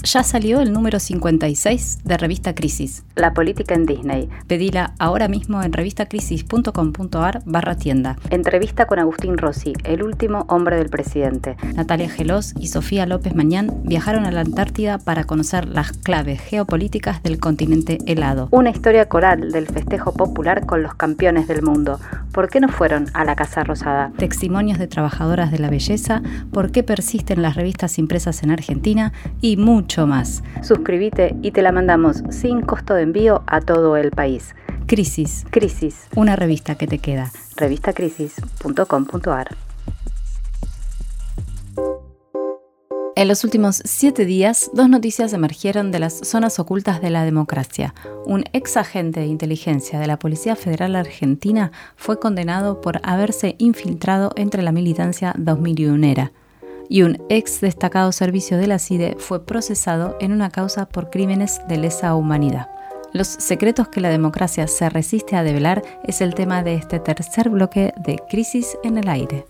[0.03, 3.03] ya salió el número 56 de Revista Crisis.
[3.15, 4.29] La política en Disney.
[4.47, 8.17] Pedila ahora mismo en revistacrisis.com.ar barra tienda.
[8.29, 11.55] Entrevista con Agustín Rossi, el último hombre del presidente.
[11.75, 17.21] Natalia Gelos y Sofía López Mañán viajaron a la Antártida para conocer las claves geopolíticas
[17.23, 18.47] del continente helado.
[18.51, 21.99] Una historia coral del festejo popular con los campeones del mundo.
[22.31, 24.11] ¿Por qué no fueron a la Casa Rosada?
[24.17, 26.21] Testimonios de trabajadoras de la belleza,
[26.51, 30.43] por qué persisten las revistas impresas en Argentina y mucho más.
[30.61, 34.53] Suscríbete y te la mandamos sin costo de envío a todo el país.
[34.85, 35.45] Crisis.
[35.49, 36.07] Crisis.
[36.13, 37.31] Una revista que te queda.
[37.55, 39.55] Revistacrisis.com.ar.
[43.15, 47.93] En los últimos siete días, dos noticias emergieron de las zonas ocultas de la democracia.
[48.25, 54.31] Un ex agente de inteligencia de la Policía Federal Argentina fue condenado por haberse infiltrado
[54.35, 56.31] entre la militancia 2001
[56.91, 61.61] y un ex destacado servicio de la CIDE fue procesado en una causa por crímenes
[61.69, 62.69] de lesa humanidad.
[63.13, 67.49] Los secretos que la democracia se resiste a develar es el tema de este tercer
[67.49, 69.45] bloque de Crisis en el Aire.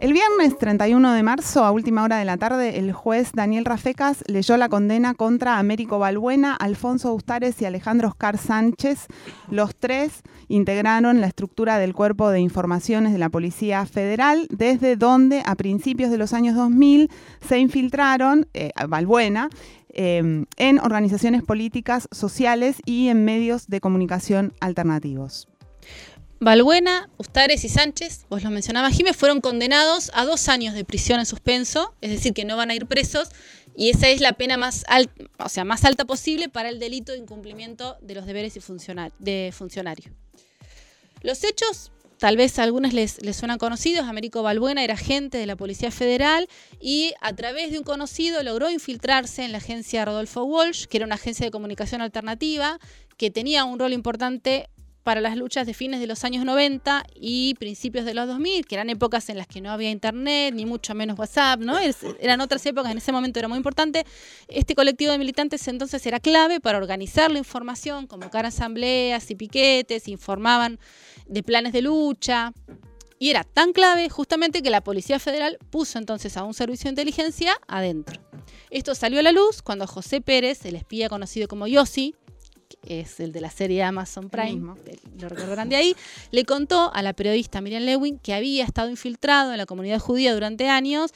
[0.00, 4.24] El viernes 31 de marzo, a última hora de la tarde, el juez Daniel Rafecas
[4.26, 9.08] leyó la condena contra Américo Balbuena, Alfonso Ustares y Alejandro Oscar Sánchez.
[9.50, 15.42] Los tres integraron la estructura del Cuerpo de Informaciones de la Policía Federal, desde donde
[15.44, 17.10] a principios de los años 2000
[17.46, 18.72] se infiltraron, eh,
[19.90, 25.48] eh, en organizaciones políticas, sociales y en medios de comunicación alternativos.
[26.40, 31.18] Balbuena, Ustares y Sánchez, vos lo mencionabas, Jiménez, fueron condenados a dos años de prisión
[31.18, 33.30] en suspenso, es decir, que no van a ir presos,
[33.78, 37.12] y esa es la pena más alta, o sea, más alta posible para el delito
[37.12, 40.10] de incumplimiento de los deberes de funcionario.
[41.22, 45.46] Los hechos, tal vez a algunos les, les suenan conocidos, Américo Balbuena era agente de
[45.46, 46.48] la Policía Federal
[46.80, 51.06] y a través de un conocido logró infiltrarse en la agencia Rodolfo Walsh, que era
[51.06, 52.80] una agencia de comunicación alternativa,
[53.16, 54.70] que tenía un rol importante
[55.08, 58.74] para las luchas de fines de los años 90 y principios de los 2000, que
[58.74, 61.78] eran épocas en las que no había internet, ni mucho menos WhatsApp, ¿no?
[62.20, 64.04] eran otras épocas, en ese momento era muy importante.
[64.48, 70.08] Este colectivo de militantes entonces era clave para organizar la información, convocar asambleas y piquetes,
[70.08, 70.78] informaban
[71.26, 72.52] de planes de lucha.
[73.18, 76.90] Y era tan clave justamente que la Policía Federal puso entonces a un servicio de
[76.90, 78.20] inteligencia adentro.
[78.68, 82.14] Esto salió a la luz cuando José Pérez, el espía conocido como Yossi,
[82.88, 84.74] es el de la serie Amazon Prime,
[85.20, 85.96] lo recordarán de ahí,
[86.30, 90.34] le contó a la periodista Miriam Lewin que había estado infiltrado en la comunidad judía
[90.34, 91.12] durante años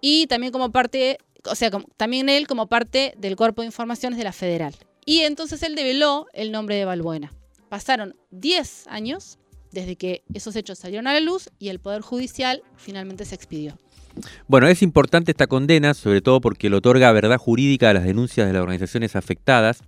[0.00, 4.24] y también como parte, o sea, también él como parte del cuerpo de informaciones de
[4.24, 4.74] la federal.
[5.04, 7.32] Y entonces él develó el nombre de Balbuena.
[7.68, 9.38] Pasaron 10 años
[9.70, 13.78] desde que esos hechos salieron a la luz y el Poder Judicial finalmente se expidió.
[14.48, 18.46] Bueno, es importante esta condena, sobre todo porque le otorga verdad jurídica a las denuncias
[18.46, 19.82] de las organizaciones afectadas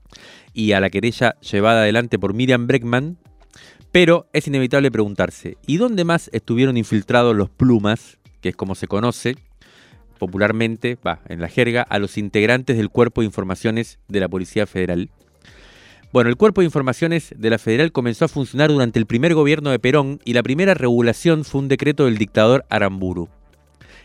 [0.52, 3.18] y a la querella llevada adelante por Miriam Breckman,
[3.92, 8.86] pero es inevitable preguntarse, ¿y dónde más estuvieron infiltrados los plumas, que es como se
[8.86, 9.36] conoce
[10.18, 14.66] popularmente, va, en la jerga, a los integrantes del Cuerpo de Informaciones de la Policía
[14.66, 15.10] Federal?
[16.12, 19.70] Bueno, el Cuerpo de Informaciones de la Federal comenzó a funcionar durante el primer gobierno
[19.70, 23.28] de Perón y la primera regulación fue un decreto del dictador Aramburu.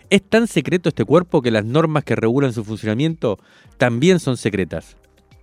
[0.09, 3.39] Es tan secreto este cuerpo que las normas que regulan su funcionamiento
[3.77, 4.97] también son secretas,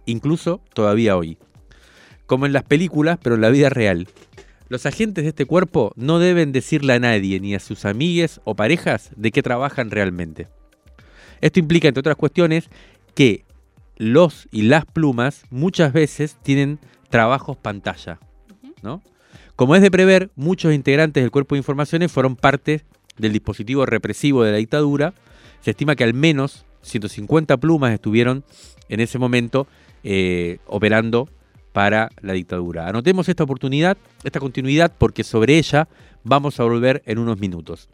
[0.06, 1.38] incluso todavía hoy.
[2.26, 4.08] Como en las películas, pero en la vida real.
[4.68, 8.54] Los agentes de este cuerpo no deben decirle a nadie, ni a sus amigues o
[8.54, 10.46] parejas, de qué trabajan realmente.
[11.40, 12.68] Esto implica, entre otras cuestiones,
[13.14, 13.44] que
[13.96, 18.20] los y las plumas muchas veces tienen trabajos pantalla.
[18.82, 19.02] ¿no?
[19.56, 22.84] Como es de prever, muchos integrantes del cuerpo de informaciones fueron parte
[23.20, 25.14] del dispositivo represivo de la dictadura.
[25.60, 28.44] Se estima que al menos 150 plumas estuvieron
[28.88, 29.66] en ese momento
[30.02, 31.28] eh, operando
[31.72, 32.88] para la dictadura.
[32.88, 35.88] Anotemos esta oportunidad, esta continuidad, porque sobre ella
[36.24, 37.88] vamos a volver en unos minutos.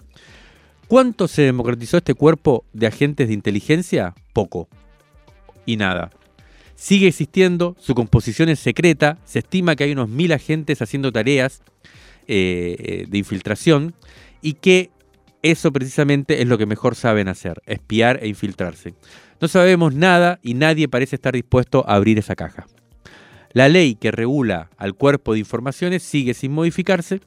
[0.89, 4.14] ¿Cuánto se democratizó este cuerpo de agentes de inteligencia?
[4.33, 4.68] Poco.
[5.66, 6.11] Y nada.
[6.77, 11.62] Sigue existiendo, su composición es secreta, se estima que hay unos mil agentes haciendo tareas
[12.29, 13.95] eh, de infiltración
[14.43, 14.91] y que
[15.51, 18.95] eso precisamente es lo que mejor saben hacer, espiar e infiltrarse.
[19.41, 22.67] No sabemos nada y nadie parece estar dispuesto a abrir esa caja.
[23.53, 27.21] La ley que regula al cuerpo de informaciones sigue sin modificarse.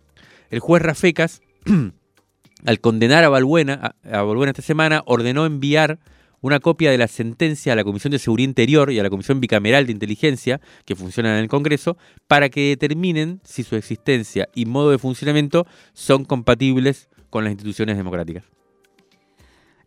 [0.50, 1.42] El juez Rafecas,
[2.66, 6.00] al condenar a Balbuena, a esta semana, ordenó enviar
[6.42, 9.40] una copia de la sentencia a la Comisión de Seguridad Interior y a la Comisión
[9.40, 11.98] Bicameral de Inteligencia, que funcionan en el Congreso,
[12.28, 17.98] para que determinen si su existencia y modo de funcionamiento son compatibles con las instituciones
[17.98, 18.44] democráticas.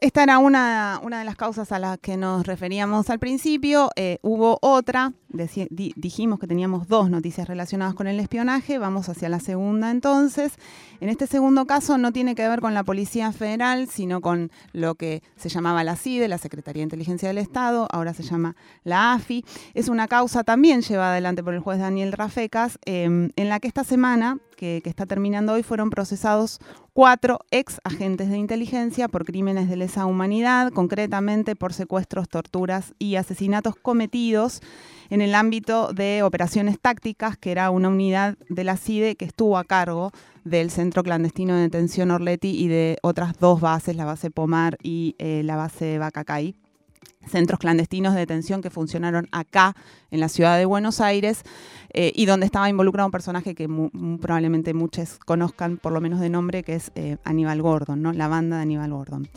[0.02, 3.88] Esta era una, una de las causas a las que nos referíamos al principio.
[3.94, 9.38] Eh, hubo otra, dijimos que teníamos dos noticias relacionadas con el espionaje, vamos hacia la
[9.38, 10.54] segunda entonces.
[11.00, 14.96] En este segundo caso no tiene que ver con la Policía Federal, sino con lo
[14.96, 19.12] que se llamaba la CIDE, la Secretaría de Inteligencia del Estado, ahora se llama la
[19.12, 19.44] AFI.
[19.74, 23.68] Es una causa también llevada adelante por el juez Daniel Rafecas, em, en la que
[23.68, 26.60] esta semana que, está terminando hoy fueron procesados
[26.92, 33.16] cuatro ex agentes de inteligencia por crímenes de lesa humanidad, concretamente por secuestros, torturas y
[33.16, 34.60] asesinatos cometidos
[35.10, 39.58] en el ámbito de operaciones tácticas, que era una unidad de la CIDE que estuvo
[39.58, 40.12] a cargo
[40.44, 45.16] del Centro Clandestino de Detención Orleti y de otras dos bases, la base Pomar y
[45.18, 46.54] eh, la base Bacacay
[47.26, 49.74] centros clandestinos de detención que funcionaron acá
[50.10, 51.42] en la ciudad de Buenos Aires
[51.92, 53.68] eh, y donde estaba involucrado un personaje que
[54.20, 58.12] probablemente muchos conozcan por lo menos de nombre, que es eh, Aníbal Gordon, ¿no?
[58.12, 59.28] la banda de Aníbal Gordon.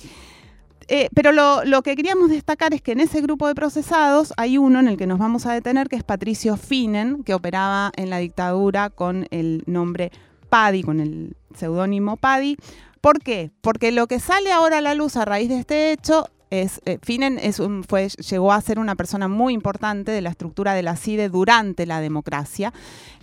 [0.87, 4.59] Eh, pero lo, lo, que queríamos destacar es que en ese grupo de procesados hay
[4.59, 8.11] uno en el que nos vamos a detener, que es Patricio Finen, que operaba en
[8.11, 10.11] la dictadura con el nombre
[10.49, 12.57] Paddy, con el seudónimo Paddy.
[13.01, 13.51] ¿Por qué?
[13.61, 16.99] Porque lo que sale ahora a la luz a raíz de este hecho es, eh,
[17.01, 17.39] Finen
[17.87, 21.85] fue, llegó a ser una persona muy importante de la estructura de la CIDE durante
[21.85, 22.73] la democracia.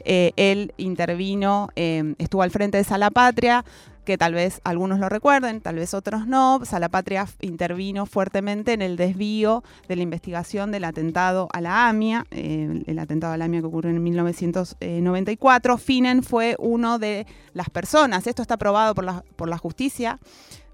[0.05, 3.65] Eh, él intervino, eh, estuvo al frente de Sala Patria,
[4.05, 6.61] que tal vez algunos lo recuerden, tal vez otros no.
[6.65, 12.27] Sala Patria intervino fuertemente en el desvío de la investigación del atentado a la AMIA,
[12.33, 15.79] el atentado a la AMIA que ocurrió en 1994.
[15.79, 20.19] Finen fue uno de las personas, esto está aprobado por por la justicia,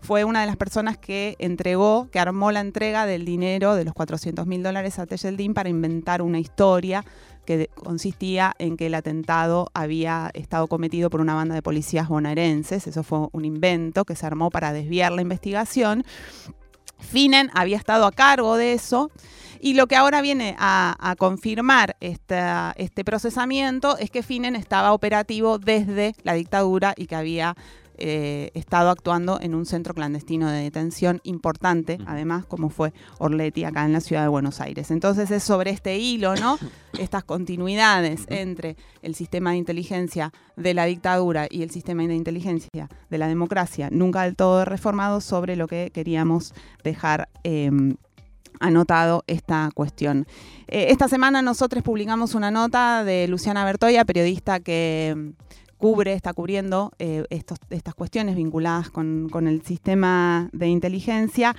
[0.01, 3.95] fue una de las personas que entregó, que armó la entrega del dinero de los
[3.95, 7.05] 400 mil dólares a Tejeldín para inventar una historia
[7.45, 12.87] que consistía en que el atentado había estado cometido por una banda de policías bonaerenses.
[12.87, 16.05] Eso fue un invento que se armó para desviar la investigación.
[16.99, 19.11] Finen había estado a cargo de eso.
[19.61, 26.15] Y lo que ahora viene a, confirmar este procesamiento es que Finen estaba operativo desde
[26.23, 27.57] la dictadura y que había
[27.99, 33.85] eh, estado actuando en un centro clandestino de detención importante, además, como fue Orleti acá
[33.85, 34.91] en la ciudad de Buenos Aires.
[34.91, 36.59] Entonces es sobre este hilo, ¿no?
[36.99, 42.89] Estas continuidades entre el sistema de inteligencia de la dictadura y el sistema de inteligencia
[43.11, 47.29] de la democracia, nunca del todo reformado, sobre lo que queríamos dejar.
[47.45, 47.97] Em,
[48.61, 50.27] anotado esta cuestión.
[50.67, 55.33] Eh, esta semana nosotros publicamos una nota de Luciana Bertoya, periodista que
[55.79, 61.57] cubre, está cubriendo eh, estas cuestiones vinculadas con, el sistema de inteligencia.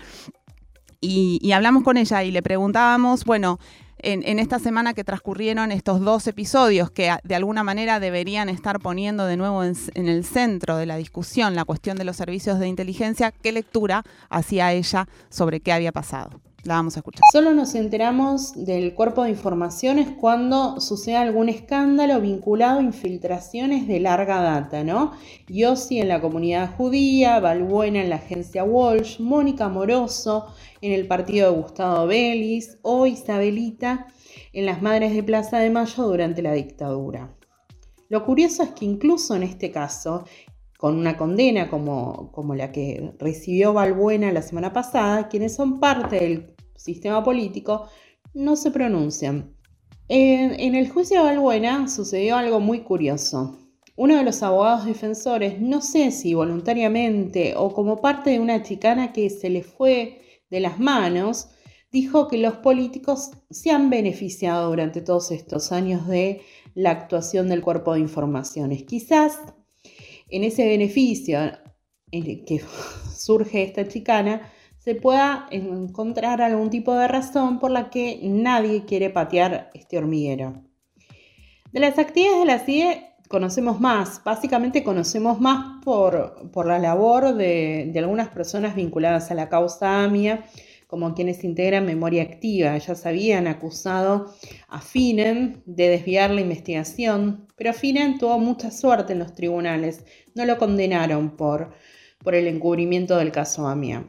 [1.02, 3.58] Y, hablamos con ella y le preguntábamos, bueno,
[3.98, 9.26] en, esta semana que transcurrieron estos dos episodios que de alguna manera deberían estar poniendo
[9.26, 13.32] de nuevo en, el centro de la discusión la cuestión de los servicios de inteligencia,
[13.32, 16.42] ¿qué lectura hacía ella sobre qué había pasado?
[16.66, 17.22] La vamos a escuchar.
[17.32, 24.02] Solo nos enteramos del cuerpo de informaciones cuando sucede algún escándalo vinculado a infiltraciones de
[24.02, 25.14] larga data, ¿no?
[25.48, 30.48] Yossi en la comunidad judía, Balbuena en la agencia Walsh, Mónica Moroso
[30.82, 34.08] en el partido de Gustavo Vélez o Isabelita
[34.52, 37.34] en las Madres de Plaza de Mayo durante la dictadura.
[38.10, 40.26] Lo curioso es que incluso en este caso,
[40.80, 46.16] con una condena como, como la que recibió Balbuena la semana pasada, quienes son parte
[46.22, 47.90] del sistema político
[48.34, 49.54] no se pronuncian.
[50.08, 53.60] En, el juicio de Balbuena sucedió algo muy curioso.
[53.98, 59.12] Uno de los abogados defensores, no sé si voluntariamente o como parte de una chicana
[59.12, 61.50] que se le fue de las manos,
[61.92, 66.40] dijo que los políticos se han beneficiado durante todos estos años de
[66.74, 68.84] la actuación del cuerpo de informaciones.
[68.84, 69.40] Quizás
[70.30, 71.40] en ese beneficio
[72.12, 72.62] en que
[73.16, 74.42] surge esta chicana
[74.78, 80.64] se pueda encontrar algún tipo de razón por la que nadie quiere patear este hormiguero.
[81.72, 87.94] De las actividades de la CIE conocemos más, básicamente conocemos más por, la labor de,
[87.98, 90.46] algunas personas vinculadas a la causa AMIA,
[90.90, 92.76] como quienes integran Memoria Activa.
[92.76, 94.34] Ya se habían acusado
[94.68, 100.46] a Finen de desviar la investigación, pero Finen tuvo mucha suerte en los tribunales, no
[100.46, 101.74] lo condenaron por,
[102.24, 104.04] por el encubrimiento del caso AMIA.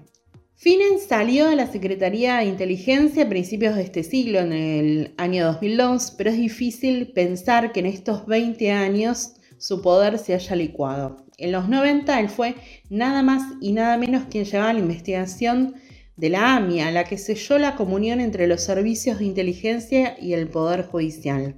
[0.54, 5.44] Finen salió de la Secretaría de Inteligencia a principios de este siglo, en el año
[5.44, 11.26] 2002, pero es difícil pensar que en estos 20 años su poder se haya licuado.
[11.36, 12.54] En los 90 él fue
[12.88, 15.74] nada más y nada menos quien llevaba la investigación
[16.20, 20.48] de la AMIA, la que selló la comunión entre los servicios de inteligencia y el
[20.48, 21.56] Poder Judicial.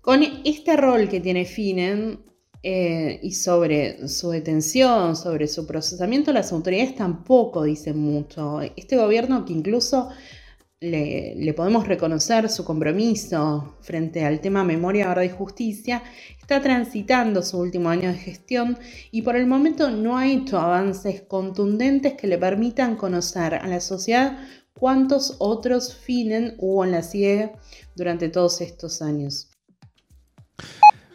[0.00, 2.20] Con este rol que tiene Finen,
[2.62, 8.60] eh, y sobre su detención, sobre su procesamiento, las autoridades tampoco dicen mucho.
[8.76, 10.10] Este gobierno que incluso
[10.80, 16.02] le, podemos reconocer su compromiso frente al tema memoria, verdad y justicia,
[16.40, 18.78] está transitando su último año de gestión
[19.10, 23.80] y por el momento no ha hecho avances contundentes que le permitan conocer a la
[23.80, 24.38] sociedad
[24.72, 27.52] cuántos otros fines hubo en la CIE
[27.94, 29.50] durante todos estos años.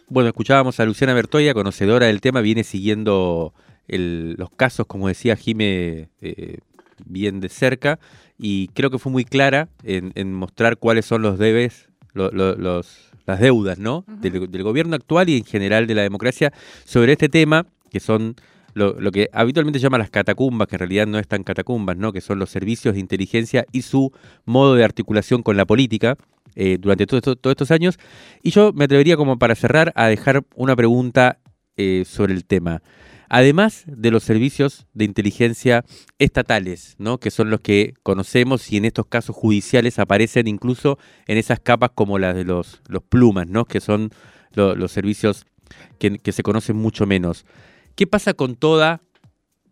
[0.08, 3.52] Bueno, escuchábamos a Luciana Bertoya, conocedora del tema, viene siguiendo
[3.88, 6.58] los casos, como decía Jime, eh,
[7.04, 7.98] bien de cerca,
[8.38, 14.04] y creo que fue muy clara en, mostrar cuáles son los debes, las deudas ¿no?
[14.20, 16.52] del, gobierno actual y en general de la democracia
[16.84, 18.36] sobre este tema, que son
[18.74, 22.12] lo, que habitualmente llama las catacumbas, que en realidad no están catacumbas, ¿no?
[22.12, 24.12] que son los servicios de inteligencia y su
[24.44, 26.16] modo de articulación con la política.
[26.58, 27.98] Eh, durante todos estos años.
[28.42, 31.38] Y yo me atrevería como para cerrar a dejar una pregunta
[31.76, 32.80] eh, sobre el tema.
[33.28, 35.84] Además de los servicios de inteligencia
[36.18, 37.18] estatales, ¿no?
[37.18, 41.90] que son los que conocemos y en estos casos judiciales aparecen incluso en esas capas
[41.94, 43.64] como las de los, plumas, ¿no?
[43.64, 44.10] que son
[44.54, 45.44] los servicios
[45.98, 47.44] que, que se conocen mucho menos.
[47.94, 49.02] ¿Qué pasa con toda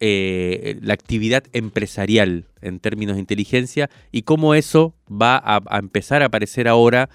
[0.01, 6.27] eh, la actividad empresarial en términos de inteligencia y cómo eso va a, empezar a
[6.27, 7.09] aparecer ahora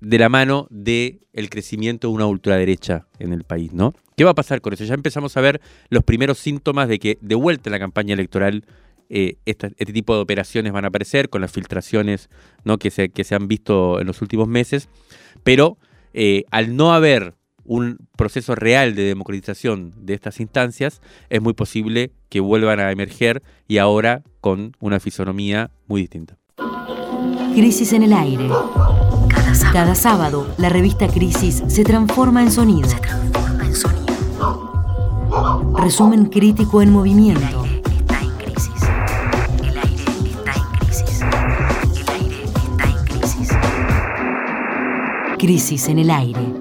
[0.00, 3.94] de la mano del el crecimiento de una ultraderecha en el país, ¿no?
[4.16, 4.84] ¿Qué va a pasar con eso?
[4.84, 8.64] Ya empezamos a ver los primeros síntomas de que de vuelta en la campaña electoral
[9.08, 12.30] eh, este tipo de operaciones van a aparecer con las filtraciones
[12.64, 12.78] ¿no?
[12.78, 14.88] que, se, que se han visto en los últimos meses,
[15.42, 15.78] pero
[16.14, 17.34] eh, al no haber
[17.64, 23.42] un proceso real de democratización de estas instancias, es muy posible que vuelvan a emerger
[23.68, 26.36] y ahora con una fisonomía muy distinta.
[27.54, 28.48] Crisis en el aire.
[29.72, 32.88] Cada sábado, la revista Crisis se transforma en sonido.
[32.88, 34.06] Se transforma en sonido.
[35.76, 37.64] Resumen crítico en movimiento.
[45.38, 46.59] Crisis en el aire